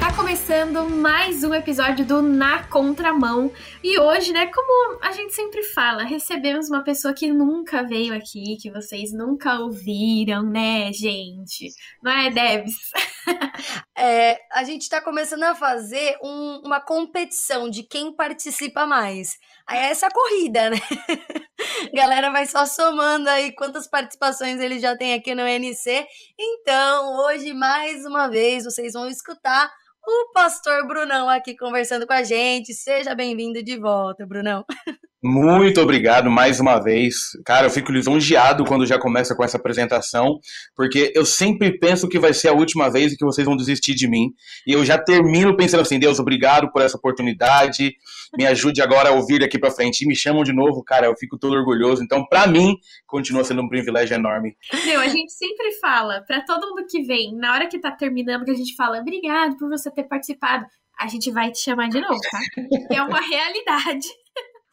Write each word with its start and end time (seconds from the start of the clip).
Tá 0.00 0.12
começando 0.14 0.88
mais 0.90 1.42
um 1.44 1.54
episódio 1.54 2.04
do 2.04 2.20
Na 2.20 2.64
Contramão. 2.64 3.50
E 3.82 3.98
hoje, 3.98 4.32
né, 4.32 4.46
como 4.46 4.98
a 5.02 5.12
gente 5.12 5.32
sempre 5.34 5.62
fala, 5.62 6.02
recebemos 6.04 6.68
uma 6.68 6.82
pessoa 6.82 7.14
que 7.14 7.28
nunca 7.30 7.82
veio 7.82 8.14
aqui, 8.14 8.56
que 8.60 8.70
vocês 8.70 9.12
nunca 9.12 9.58
ouviram, 9.60 10.42
né, 10.42 10.92
gente? 10.92 11.70
Não 12.02 12.10
é, 12.12 12.30
Debs? 12.30 12.72
É, 13.96 14.38
a 14.52 14.64
gente 14.64 14.88
tá 14.88 15.00
começando 15.00 15.44
a 15.44 15.54
fazer 15.54 16.18
um- 16.22 16.60
uma 16.64 16.78
competição 16.80 17.70
de 17.70 17.82
quem 17.84 18.12
participa 18.14 18.84
mais. 18.86 19.38
Aí 19.66 19.78
é 19.78 19.90
essa 19.90 20.10
corrida, 20.10 20.68
né? 20.68 20.76
Galera 21.92 22.30
vai 22.30 22.46
só 22.46 22.64
somando 22.66 23.28
aí 23.28 23.52
quantas 23.52 23.86
participações 23.86 24.60
ele 24.60 24.78
já 24.78 24.96
tem 24.96 25.14
aqui 25.14 25.34
no 25.34 25.42
NC. 25.42 26.06
Então, 26.38 27.24
hoje, 27.24 27.52
mais 27.52 28.04
uma 28.04 28.28
vez, 28.28 28.64
vocês 28.64 28.92
vão 28.92 29.08
escutar 29.08 29.70
o 30.06 30.32
pastor 30.32 30.86
Brunão 30.86 31.28
aqui 31.28 31.56
conversando 31.56 32.06
com 32.06 32.12
a 32.12 32.22
gente. 32.22 32.72
Seja 32.74 33.14
bem-vindo 33.14 33.62
de 33.62 33.76
volta, 33.78 34.26
Brunão. 34.26 34.64
Muito 35.26 35.80
obrigado 35.80 36.30
mais 36.30 36.60
uma 36.60 36.78
vez. 36.78 37.30
Cara, 37.46 37.66
eu 37.66 37.70
fico 37.70 37.90
lisonjeado 37.90 38.62
quando 38.62 38.84
já 38.84 38.98
começa 38.98 39.34
com 39.34 39.42
essa 39.42 39.56
apresentação, 39.56 40.38
porque 40.76 41.12
eu 41.14 41.24
sempre 41.24 41.78
penso 41.78 42.06
que 42.06 42.18
vai 42.18 42.34
ser 42.34 42.48
a 42.48 42.52
última 42.52 42.90
vez 42.90 43.16
que 43.16 43.24
vocês 43.24 43.46
vão 43.46 43.56
desistir 43.56 43.94
de 43.94 44.06
mim. 44.06 44.34
E 44.66 44.74
eu 44.74 44.84
já 44.84 44.98
termino 44.98 45.56
pensando 45.56 45.80
assim: 45.80 45.98
Deus, 45.98 46.18
obrigado 46.18 46.70
por 46.70 46.82
essa 46.82 46.98
oportunidade. 46.98 47.94
Me 48.36 48.44
ajude 48.46 48.82
agora 48.82 49.08
a 49.08 49.12
ouvir 49.12 49.38
daqui 49.40 49.58
pra 49.58 49.70
frente. 49.70 50.02
E 50.02 50.06
me 50.06 50.14
chamam 50.14 50.42
de 50.42 50.52
novo, 50.52 50.84
cara, 50.84 51.06
eu 51.06 51.16
fico 51.16 51.38
todo 51.38 51.54
orgulhoso. 51.54 52.04
Então, 52.04 52.26
pra 52.26 52.46
mim, 52.46 52.76
continua 53.06 53.44
sendo 53.44 53.62
um 53.62 53.68
privilégio 53.68 54.14
enorme. 54.14 54.54
Meu, 54.84 55.00
a 55.00 55.08
gente 55.08 55.32
sempre 55.32 55.72
fala 55.80 56.22
pra 56.26 56.42
todo 56.42 56.68
mundo 56.68 56.84
que 56.86 57.00
vem, 57.02 57.34
na 57.34 57.54
hora 57.54 57.66
que 57.66 57.78
tá 57.78 57.90
terminando, 57.90 58.44
que 58.44 58.50
a 58.50 58.56
gente 58.56 58.76
fala, 58.76 59.00
obrigado 59.00 59.56
por 59.56 59.70
você 59.70 59.90
ter 59.90 60.04
participado. 60.04 60.66
A 61.00 61.08
gente 61.08 61.30
vai 61.30 61.50
te 61.50 61.60
chamar 61.60 61.88
de 61.88 61.98
novo, 61.98 62.20
tá? 62.30 62.40
É 62.90 63.00
uma 63.00 63.20
realidade. 63.20 64.06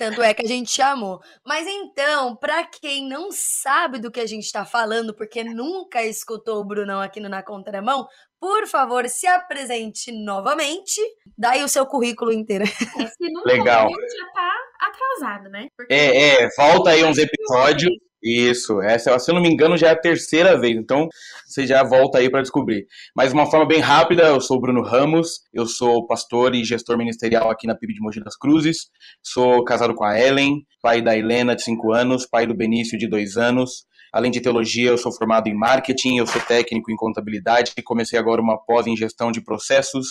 Tanto 0.01 0.23
é 0.23 0.33
que 0.33 0.41
a 0.41 0.47
gente 0.47 0.71
chamou. 0.71 1.21
Mas 1.45 1.67
então, 1.67 2.35
pra 2.35 2.63
quem 2.63 3.07
não 3.07 3.29
sabe 3.31 3.99
do 3.99 4.09
que 4.09 4.19
a 4.19 4.25
gente 4.25 4.51
tá 4.51 4.65
falando, 4.65 5.13
porque 5.13 5.43
nunca 5.43 6.03
escutou 6.03 6.59
o 6.59 6.65
Brunão 6.65 6.99
aqui 6.99 7.19
no 7.19 7.29
Na 7.29 7.43
Contramão, 7.43 8.07
por 8.39 8.65
favor, 8.65 9.07
se 9.07 9.27
apresente 9.27 10.11
novamente. 10.11 10.99
Daí 11.37 11.63
o 11.63 11.67
seu 11.67 11.85
currículo 11.85 12.31
inteiro. 12.31 12.65
É, 12.99 13.07
se 13.07 13.31
não 13.31 13.43
Legal. 13.43 13.85
ouviu, 13.85 13.99
já 14.01 14.33
tá 14.33 14.51
atrasado, 14.79 15.49
né? 15.49 15.67
Porque 15.77 15.93
É, 15.93 16.45
é, 16.45 16.49
volta 16.57 16.89
aí 16.89 17.03
uns 17.03 17.19
episódios. 17.19 17.91
Isso, 18.23 18.79
essa, 18.81 19.17
se 19.17 19.31
eu 19.31 19.35
não 19.35 19.41
me 19.41 19.49
engano, 19.49 19.75
já 19.75 19.87
é 19.87 19.91
a 19.91 19.99
terceira 19.99 20.59
vez, 20.59 20.77
então 20.77 21.07
você 21.45 21.65
já 21.65 21.83
volta 21.83 22.19
aí 22.19 22.29
para 22.29 22.41
descobrir. 22.41 22.85
Mas 23.15 23.29
de 23.29 23.33
uma 23.33 23.49
forma 23.49 23.67
bem 23.67 23.79
rápida, 23.79 24.27
eu 24.27 24.39
sou 24.39 24.61
Bruno 24.61 24.83
Ramos, 24.83 25.41
eu 25.51 25.65
sou 25.65 26.05
pastor 26.05 26.53
e 26.53 26.63
gestor 26.63 26.97
ministerial 26.97 27.49
aqui 27.49 27.65
na 27.65 27.75
PIB 27.75 27.95
de 27.95 27.99
Mogi 27.99 28.23
das 28.23 28.37
Cruzes, 28.37 28.89
sou 29.23 29.63
casado 29.63 29.95
com 29.95 30.03
a 30.03 30.19
Ellen, 30.19 30.63
pai 30.83 31.01
da 31.01 31.17
Helena, 31.17 31.55
de 31.55 31.63
5 31.63 31.91
anos, 31.93 32.27
pai 32.27 32.45
do 32.45 32.55
Benício, 32.55 32.97
de 32.97 33.07
2 33.07 33.37
anos. 33.37 33.85
Além 34.11 34.29
de 34.29 34.41
teologia, 34.41 34.89
eu 34.89 34.97
sou 34.97 35.11
formado 35.11 35.47
em 35.47 35.53
marketing, 35.53 36.17
eu 36.17 36.27
sou 36.27 36.41
técnico 36.41 36.91
em 36.91 36.95
contabilidade 36.95 37.71
e 37.77 37.81
comecei 37.81 38.19
agora 38.19 38.41
uma 38.41 38.57
pós 38.57 38.85
em 38.85 38.97
gestão 38.97 39.31
de 39.31 39.41
processos. 39.41 40.07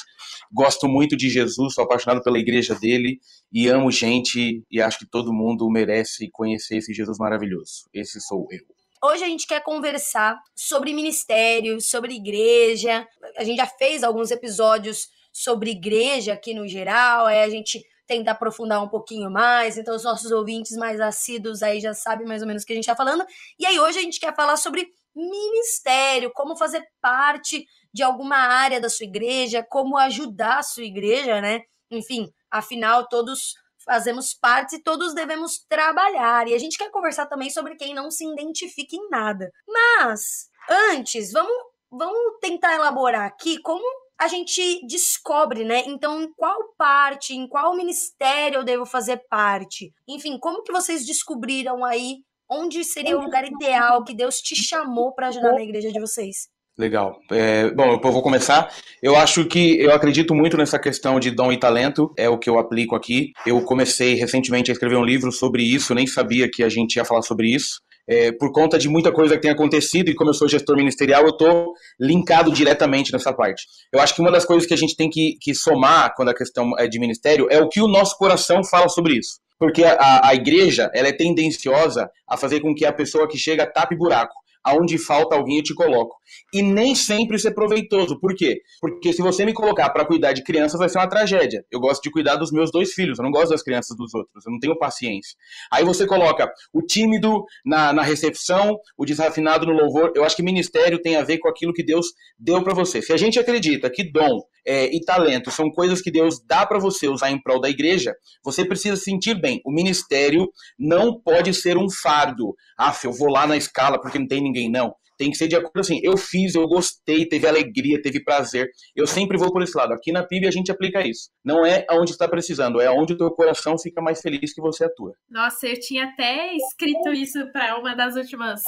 Gosto 0.51 0.89
muito 0.89 1.17
de 1.17 1.29
Jesus, 1.29 1.75
sou 1.75 1.85
apaixonado 1.85 2.23
pela 2.23 2.39
igreja 2.39 2.75
dele 2.75 3.21
e 3.53 3.69
amo 3.69 3.91
gente 3.91 4.65
e 4.71 4.81
acho 4.81 5.01
que 5.01 5.07
todo 5.07 5.33
mundo 5.33 5.69
merece 5.69 6.31
conhecer 6.33 6.79
esse 6.79 6.95
Jesus 6.95 7.19
maravilhoso. 7.19 7.89
Esse 7.93 8.21
sou 8.21 8.47
eu. 8.51 8.65
Hoje 9.03 9.25
a 9.25 9.29
gente 9.29 9.47
quer 9.47 9.63
conversar 9.63 10.39
sobre 10.55 10.93
ministério, 10.93 11.81
sobre 11.81 12.15
igreja. 12.15 13.07
A 13.37 13.45
gente 13.45 13.57
já 13.57 13.67
fez 13.67 14.03
alguns 14.03 14.31
episódios 14.31 15.09
sobre 15.33 15.71
igreja 15.71 16.33
aqui 16.33 16.55
no 16.55 16.67
geral, 16.67 17.27
aí 17.27 17.41
a 17.41 17.49
gente 17.49 17.83
tenta 18.11 18.33
aprofundar 18.33 18.83
um 18.83 18.89
pouquinho 18.89 19.31
mais, 19.31 19.79
então 19.79 19.95
os 19.95 20.03
nossos 20.03 20.33
ouvintes 20.33 20.77
mais 20.77 21.01
assíduos 21.01 21.63
aí 21.63 21.79
já 21.79 21.95
sabem 21.95 22.27
mais 22.27 22.43
ou 22.43 22.49
menos 22.49 22.65
o 22.65 22.67
que 22.67 22.73
a 22.73 22.75
gente 22.75 22.87
tá 22.87 22.97
falando. 22.97 23.25
E 23.57 23.65
aí 23.65 23.79
hoje 23.79 24.01
a 24.01 24.03
gente 24.03 24.19
quer 24.19 24.35
falar 24.35 24.57
sobre 24.57 24.89
ministério, 25.15 26.33
como 26.35 26.57
fazer 26.57 26.83
parte 27.01 27.65
de 27.95 28.03
alguma 28.03 28.35
área 28.37 28.81
da 28.81 28.89
sua 28.89 29.07
igreja, 29.07 29.65
como 29.71 29.97
ajudar 29.97 30.59
a 30.59 30.63
sua 30.65 30.83
igreja, 30.83 31.41
né? 31.41 31.61
Enfim, 31.89 32.29
afinal 32.51 33.07
todos 33.09 33.55
fazemos 33.85 34.35
parte 34.35 34.75
e 34.75 34.83
todos 34.83 35.15
devemos 35.15 35.65
trabalhar. 35.69 36.49
E 36.49 36.55
a 36.55 36.59
gente 36.59 36.77
quer 36.77 36.91
conversar 36.91 37.27
também 37.27 37.49
sobre 37.49 37.77
quem 37.77 37.95
não 37.95 38.11
se 38.11 38.27
identifica 38.27 38.97
em 38.97 39.09
nada. 39.09 39.53
Mas, 39.69 40.49
antes, 40.69 41.31
vamos, 41.31 41.57
vamos 41.89 42.41
tentar 42.41 42.75
elaborar 42.75 43.25
aqui 43.25 43.61
como 43.63 43.85
a 44.21 44.29
gente 44.29 44.87
descobre, 44.87 45.65
né? 45.65 45.83
Então, 45.87 46.21
em 46.21 46.31
qual 46.35 46.75
parte, 46.77 47.35
em 47.35 47.49
qual 47.49 47.75
ministério 47.75 48.59
eu 48.59 48.65
devo 48.65 48.85
fazer 48.85 49.23
parte? 49.31 49.95
Enfim, 50.07 50.39
como 50.39 50.63
que 50.63 50.71
vocês 50.71 51.07
descobriram 51.07 51.83
aí 51.83 52.19
onde 52.47 52.85
seria 52.85 53.17
o 53.17 53.23
lugar 53.23 53.47
ideal 53.47 54.05
que 54.05 54.15
Deus 54.15 54.37
te 54.43 54.55
chamou 54.55 55.13
para 55.15 55.29
ajudar 55.29 55.53
na 55.55 55.63
igreja 55.63 55.91
de 55.91 55.99
vocês? 55.99 56.49
Legal. 56.77 57.19
É, 57.31 57.71
bom, 57.71 57.93
eu 57.93 58.13
vou 58.13 58.23
começar. 58.23 58.71
Eu 59.03 59.17
acho 59.17 59.47
que 59.47 59.81
eu 59.81 59.95
acredito 59.95 60.35
muito 60.35 60.57
nessa 60.57 60.79
questão 60.79 61.19
de 61.19 61.31
dom 61.31 61.51
e 61.51 61.59
talento, 61.59 62.13
é 62.17 62.29
o 62.29 62.39
que 62.39 62.49
eu 62.49 62.59
aplico 62.59 62.95
aqui. 62.95 63.33
Eu 63.47 63.63
comecei 63.65 64.15
recentemente 64.15 64.71
a 64.71 64.75
escrever 64.75 64.97
um 64.97 65.05
livro 65.05 65.33
sobre 65.33 65.63
isso, 65.63 65.95
nem 65.95 66.07
sabia 66.07 66.51
que 66.51 66.63
a 66.63 66.69
gente 66.69 66.97
ia 66.97 67.05
falar 67.05 67.23
sobre 67.23 67.55
isso. 67.55 67.81
É, 68.11 68.33
por 68.33 68.51
conta 68.51 68.77
de 68.77 68.89
muita 68.89 69.13
coisa 69.13 69.37
que 69.37 69.43
tem 69.43 69.53
acontecido 69.53 70.11
e 70.11 70.15
como 70.17 70.31
eu 70.31 70.35
sou 70.35 70.49
gestor 70.49 70.77
ministerial, 70.77 71.23
eu 71.23 71.29
estou 71.29 71.75
linkado 72.01 72.51
diretamente 72.51 73.13
nessa 73.13 73.33
parte. 73.33 73.69
Eu 73.93 74.01
acho 74.01 74.17
que 74.17 74.21
uma 74.21 74.33
das 74.33 74.45
coisas 74.45 74.67
que 74.67 74.75
a 74.75 74.77
gente 74.77 74.97
tem 74.97 75.09
que, 75.09 75.37
que 75.41 75.55
somar 75.55 76.13
quando 76.17 76.31
a 76.31 76.35
questão 76.35 76.73
é 76.77 76.89
de 76.89 76.99
ministério 76.99 77.47
é 77.49 77.61
o 77.61 77.69
que 77.69 77.81
o 77.81 77.87
nosso 77.87 78.19
coração 78.19 78.65
fala 78.65 78.89
sobre 78.89 79.17
isso. 79.17 79.39
Porque 79.61 79.85
a, 79.85 80.27
a 80.27 80.35
igreja 80.35 80.91
ela 80.93 81.07
é 81.07 81.13
tendenciosa 81.13 82.11
a 82.29 82.37
fazer 82.37 82.59
com 82.59 82.75
que 82.75 82.85
a 82.85 82.93
pessoa 82.93 83.29
que 83.29 83.39
chega 83.39 83.65
tape 83.65 83.95
buraco. 83.95 84.35
Aonde 84.65 84.99
falta 84.99 85.35
alguém, 85.35 85.59
eu 85.59 85.63
te 85.63 85.75
coloco. 85.75 86.17
E 86.53 86.63
nem 86.63 86.95
sempre 86.95 87.37
isso 87.37 87.49
é 87.49 87.51
proveitoso. 87.53 88.19
Por 88.21 88.35
quê? 88.35 88.61
Porque 88.81 89.13
se 89.13 89.23
você 89.23 89.45
me 89.45 89.53
colocar 89.53 89.91
para 89.91 90.05
cuidar 90.05 90.33
de 90.33 90.43
crianças, 90.43 90.79
vai 90.79 90.89
ser 90.89 90.99
uma 90.99 91.09
tragédia. 91.09 91.65
Eu 91.71 91.81
gosto 91.81 92.03
de 92.03 92.11
cuidar 92.11 92.37
dos 92.37 92.53
meus 92.53 92.71
dois 92.71 92.93
filhos, 92.93 93.19
eu 93.19 93.25
não 93.25 93.31
gosto 93.31 93.51
das 93.51 93.63
crianças 93.63 93.97
dos 93.97 94.15
outros, 94.15 94.45
eu 94.47 94.53
não 94.53 94.59
tenho 94.59 94.79
paciência. 94.79 95.37
Aí 95.73 95.85
você 95.85 96.07
coloca 96.07 96.51
o 96.73 96.83
tímido 96.83 97.45
na, 97.65 97.93
na 97.93 98.03
recepção, 98.03 98.79
o 98.97 99.05
desafinado 99.05 99.67
no 99.67 99.73
louvor. 99.73 100.13
Eu 100.15 100.25
acho 100.25 100.37
que 100.37 100.43
ministério 100.43 101.01
tem 101.01 101.17
a 101.17 101.23
ver 101.23 101.39
com 101.39 101.49
aquilo 101.49 101.73
que 101.73 101.85
Deus 101.85 102.07
deu 102.39 102.63
para 102.63 102.75
você. 102.75 103.01
Se 103.01 103.13
a 103.13 103.17
gente 103.17 103.39
acredita 103.39 103.91
que 103.91 104.11
dom 104.11 104.41
é, 104.67 104.95
e 104.95 105.01
talento 105.01 105.51
são 105.51 105.71
coisas 105.71 106.01
que 106.01 106.11
Deus 106.11 106.41
dá 106.47 106.67
para 106.67 106.79
você 106.79 107.09
usar 107.09 107.31
em 107.31 107.41
prol 107.41 107.61
da 107.61 107.69
igreja, 107.69 108.15
você 108.45 108.65
precisa 108.65 108.97
se 108.97 109.05
sentir 109.05 109.41
bem. 109.41 109.61
O 109.65 109.73
ministério 109.73 110.49
não 110.79 111.21
pode 111.21 111.53
ser 111.55 111.77
um 111.77 111.89
fardo. 111.91 112.55
Ah, 112.79 112.95
eu 113.05 113.13
vou 113.13 113.31
lá 113.31 113.47
na 113.47 113.57
escala 113.57 114.01
porque 114.01 114.19
não 114.19 114.27
tem 114.27 114.43
ninguém, 114.43 114.50
não. 114.69 114.95
Tem 115.21 115.31
que 115.31 115.37
ser 115.37 115.49
de 115.49 115.55
acordo 115.55 115.81
assim, 115.81 116.01
eu 116.03 116.17
fiz, 116.17 116.55
eu 116.55 116.67
gostei, 116.67 117.29
teve 117.29 117.47
alegria, 117.47 118.01
teve 118.01 118.25
prazer. 118.25 118.71
Eu 118.97 119.07
sempre 119.07 119.37
vou 119.37 119.53
por 119.53 119.63
esse 119.63 119.77
lado. 119.77 119.93
Aqui 119.93 120.11
na 120.11 120.27
PIB 120.27 120.47
a 120.47 120.51
gente 120.51 120.73
aplica 120.73 121.07
isso. 121.07 121.29
Não 121.45 121.67
é 121.67 121.85
aonde 121.91 122.13
está 122.13 122.27
precisando, 122.27 122.81
é 122.81 122.91
onde 122.91 123.13
o 123.13 123.19
teu 123.19 123.31
coração 123.33 123.77
fica 123.79 124.01
mais 124.01 124.23
feliz 124.23 124.55
que 124.55 124.63
você 124.63 124.87
atua. 124.87 125.13
Nossa, 125.29 125.67
eu 125.67 125.79
tinha 125.79 126.05
até 126.07 126.55
escrito 126.57 127.11
isso 127.11 127.39
para 127.53 127.79
uma 127.79 127.95
das 127.95 128.17
últimas. 128.17 128.63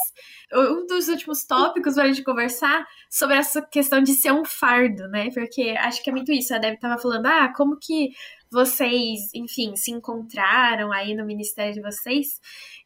Um 0.53 0.85
dos 0.85 1.07
últimos 1.07 1.43
tópicos 1.43 1.95
para 1.95 2.03
a 2.03 2.07
gente 2.07 2.23
conversar 2.23 2.85
sobre 3.09 3.35
essa 3.35 3.59
questão 3.59 4.03
de 4.03 4.13
ser 4.13 4.31
um 4.31 4.45
fardo, 4.45 5.07
né? 5.07 5.29
Porque 5.33 5.73
acho 5.79 6.03
que 6.03 6.11
é 6.11 6.13
muito 6.13 6.31
isso. 6.31 6.53
A 6.53 6.59
Deb 6.59 6.77
tava 6.79 7.01
falando, 7.01 7.25
ah, 7.25 7.51
como 7.57 7.79
que 7.81 8.09
vocês, 8.53 9.33
enfim, 9.33 9.75
se 9.75 9.91
encontraram 9.91 10.91
aí 10.91 11.15
no 11.15 11.25
ministério 11.25 11.73
de 11.73 11.81
vocês. 11.81 12.39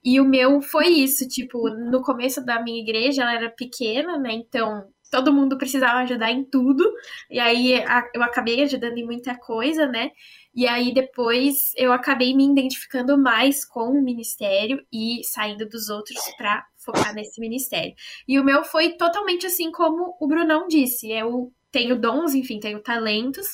E 0.03 0.19
o 0.19 0.25
meu 0.25 0.61
foi 0.61 0.87
isso, 0.87 1.27
tipo, 1.27 1.69
no 1.69 2.01
começo 2.01 2.43
da 2.43 2.61
minha 2.61 2.81
igreja, 2.81 3.21
ela 3.21 3.35
era 3.35 3.49
pequena, 3.49 4.17
né? 4.17 4.33
Então, 4.33 4.87
todo 5.11 5.33
mundo 5.33 5.57
precisava 5.57 5.99
ajudar 5.99 6.31
em 6.31 6.43
tudo. 6.43 6.83
E 7.29 7.39
aí 7.39 7.83
eu 8.13 8.23
acabei 8.23 8.61
ajudando 8.63 8.97
em 8.97 9.05
muita 9.05 9.37
coisa, 9.37 9.85
né? 9.87 10.11
E 10.53 10.67
aí 10.67 10.93
depois 10.93 11.71
eu 11.75 11.93
acabei 11.93 12.35
me 12.35 12.45
identificando 12.45 13.17
mais 13.17 13.63
com 13.63 13.91
o 13.91 14.03
ministério 14.03 14.83
e 14.91 15.21
saindo 15.23 15.67
dos 15.67 15.89
outros 15.89 16.17
para 16.37 16.65
focar 16.77 17.13
nesse 17.13 17.39
ministério. 17.39 17.93
E 18.27 18.39
o 18.39 18.43
meu 18.43 18.63
foi 18.63 18.93
totalmente 18.93 19.45
assim 19.45 19.71
como 19.71 20.15
o 20.19 20.27
Brunão 20.27 20.67
disse. 20.67 21.11
Eu 21.11 21.51
tenho 21.71 21.99
dons, 21.99 22.33
enfim, 22.33 22.59
tenho 22.59 22.81
talentos. 22.81 23.47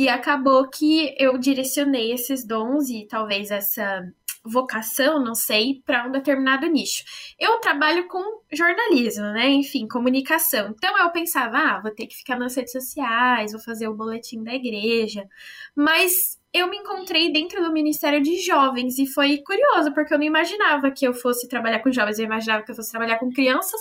E 0.00 0.08
acabou 0.08 0.66
que 0.66 1.14
eu 1.18 1.36
direcionei 1.36 2.10
esses 2.10 2.42
dons 2.42 2.88
e 2.88 3.06
talvez 3.06 3.50
essa 3.50 4.02
vocação, 4.42 5.22
não 5.22 5.34
sei, 5.34 5.82
para 5.84 6.08
um 6.08 6.10
determinado 6.10 6.66
nicho. 6.68 7.04
Eu 7.38 7.58
trabalho 7.58 8.08
com 8.08 8.40
jornalismo, 8.50 9.24
né? 9.24 9.50
Enfim, 9.50 9.86
comunicação. 9.86 10.70
Então 10.70 10.96
eu 10.96 11.10
pensava, 11.10 11.58
ah, 11.58 11.80
vou 11.82 11.90
ter 11.90 12.06
que 12.06 12.16
ficar 12.16 12.38
nas 12.38 12.56
redes 12.56 12.72
sociais, 12.72 13.52
vou 13.52 13.60
fazer 13.60 13.88
o 13.88 13.94
boletim 13.94 14.42
da 14.42 14.54
igreja. 14.54 15.28
Mas 15.76 16.40
eu 16.50 16.70
me 16.70 16.78
encontrei 16.78 17.30
dentro 17.30 17.62
do 17.62 17.70
Ministério 17.70 18.22
de 18.22 18.38
Jovens 18.38 18.98
e 18.98 19.06
foi 19.06 19.36
curioso, 19.42 19.92
porque 19.92 20.14
eu 20.14 20.18
não 20.18 20.24
imaginava 20.24 20.90
que 20.90 21.06
eu 21.06 21.12
fosse 21.12 21.46
trabalhar 21.46 21.80
com 21.80 21.92
jovens, 21.92 22.18
eu 22.18 22.24
imaginava 22.24 22.64
que 22.64 22.70
eu 22.70 22.74
fosse 22.74 22.90
trabalhar 22.90 23.18
com 23.18 23.30
crianças 23.30 23.80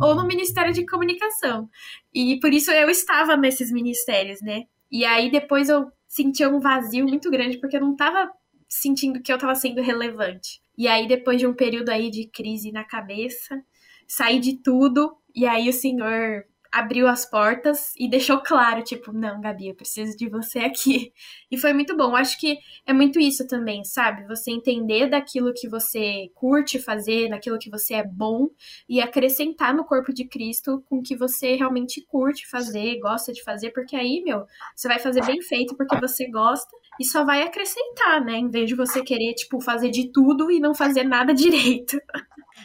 ou 0.00 0.16
no 0.16 0.26
Ministério 0.26 0.72
de 0.72 0.84
Comunicação. 0.84 1.70
E 2.12 2.40
por 2.40 2.52
isso 2.52 2.72
eu 2.72 2.90
estava 2.90 3.36
nesses 3.36 3.70
ministérios, 3.70 4.40
né? 4.42 4.64
E 4.90 5.04
aí 5.04 5.30
depois 5.30 5.68
eu 5.68 5.90
senti 6.08 6.44
um 6.46 6.60
vazio 6.60 7.06
muito 7.06 7.30
grande, 7.30 7.58
porque 7.58 7.76
eu 7.76 7.80
não 7.80 7.92
estava 7.92 8.30
sentindo 8.68 9.22
que 9.22 9.32
eu 9.32 9.36
estava 9.36 9.54
sendo 9.54 9.80
relevante. 9.82 10.60
E 10.76 10.88
aí 10.88 11.06
depois 11.06 11.38
de 11.38 11.46
um 11.46 11.54
período 11.54 11.90
aí 11.90 12.10
de 12.10 12.26
crise 12.26 12.72
na 12.72 12.84
cabeça, 12.84 13.62
saí 14.08 14.40
de 14.40 14.56
tudo, 14.62 15.16
e 15.34 15.46
aí 15.46 15.68
o 15.68 15.72
Senhor 15.72 16.44
abriu 16.72 17.08
as 17.08 17.28
portas 17.28 17.92
e 17.98 18.08
deixou 18.08 18.38
claro, 18.38 18.82
tipo, 18.82 19.12
não, 19.12 19.40
Gabi, 19.40 19.68
eu 19.68 19.74
preciso 19.74 20.16
de 20.16 20.28
você 20.28 20.60
aqui. 20.60 21.12
E 21.50 21.58
foi 21.58 21.72
muito 21.72 21.96
bom. 21.96 22.14
Acho 22.14 22.38
que 22.38 22.58
é 22.86 22.92
muito 22.92 23.18
isso 23.18 23.46
também, 23.46 23.84
sabe? 23.84 24.26
Você 24.26 24.52
entender 24.52 25.08
daquilo 25.08 25.52
que 25.52 25.68
você 25.68 26.30
curte 26.34 26.78
fazer, 26.78 27.28
daquilo 27.28 27.58
que 27.58 27.68
você 27.68 27.94
é 27.94 28.06
bom 28.06 28.48
e 28.88 29.00
acrescentar 29.00 29.74
no 29.74 29.84
corpo 29.84 30.12
de 30.12 30.24
Cristo 30.24 30.84
com 30.88 30.98
o 30.98 31.02
que 31.02 31.16
você 31.16 31.56
realmente 31.56 32.00
curte 32.06 32.48
fazer, 32.48 32.98
gosta 33.00 33.32
de 33.32 33.42
fazer, 33.42 33.72
porque 33.72 33.96
aí, 33.96 34.22
meu, 34.22 34.46
você 34.74 34.86
vai 34.86 34.98
fazer 34.98 35.24
bem 35.24 35.42
feito 35.42 35.76
porque 35.76 35.98
você 35.98 36.30
gosta 36.30 36.70
e 36.98 37.04
só 37.04 37.24
vai 37.24 37.42
acrescentar, 37.42 38.24
né? 38.24 38.34
Em 38.36 38.50
vez 38.50 38.68
de 38.68 38.74
você 38.74 39.02
querer, 39.02 39.34
tipo, 39.34 39.60
fazer 39.60 39.90
de 39.90 40.10
tudo 40.12 40.50
e 40.50 40.60
não 40.60 40.74
fazer 40.74 41.04
nada 41.04 41.32
direito. 41.34 41.98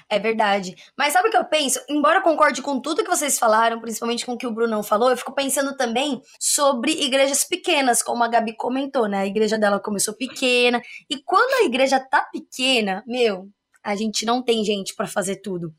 É 0.09 0.19
verdade. 0.19 0.75
Mas 0.97 1.13
sabe 1.13 1.29
o 1.29 1.31
que 1.31 1.37
eu 1.37 1.45
penso? 1.45 1.79
Embora 1.89 2.19
eu 2.19 2.23
concorde 2.23 2.61
com 2.61 2.79
tudo 2.79 3.03
que 3.03 3.09
vocês 3.09 3.39
falaram, 3.39 3.79
principalmente 3.79 4.25
com 4.25 4.33
o 4.33 4.37
que 4.37 4.47
o 4.47 4.53
Brunão 4.53 4.83
falou, 4.83 5.09
eu 5.09 5.17
fico 5.17 5.33
pensando 5.33 5.75
também 5.75 6.21
sobre 6.39 6.91
igrejas 6.91 7.43
pequenas, 7.43 8.03
como 8.03 8.23
a 8.23 8.27
Gabi 8.27 8.55
comentou, 8.55 9.07
né? 9.07 9.19
A 9.19 9.25
igreja 9.25 9.57
dela 9.57 9.79
começou 9.79 10.13
pequena. 10.13 10.81
E 11.09 11.21
quando 11.23 11.53
a 11.61 11.65
igreja 11.65 11.99
tá 11.99 12.21
pequena, 12.31 13.03
meu, 13.07 13.49
a 13.83 13.95
gente 13.95 14.25
não 14.25 14.43
tem 14.43 14.63
gente 14.63 14.95
para 14.95 15.07
fazer 15.07 15.37
tudo. 15.37 15.73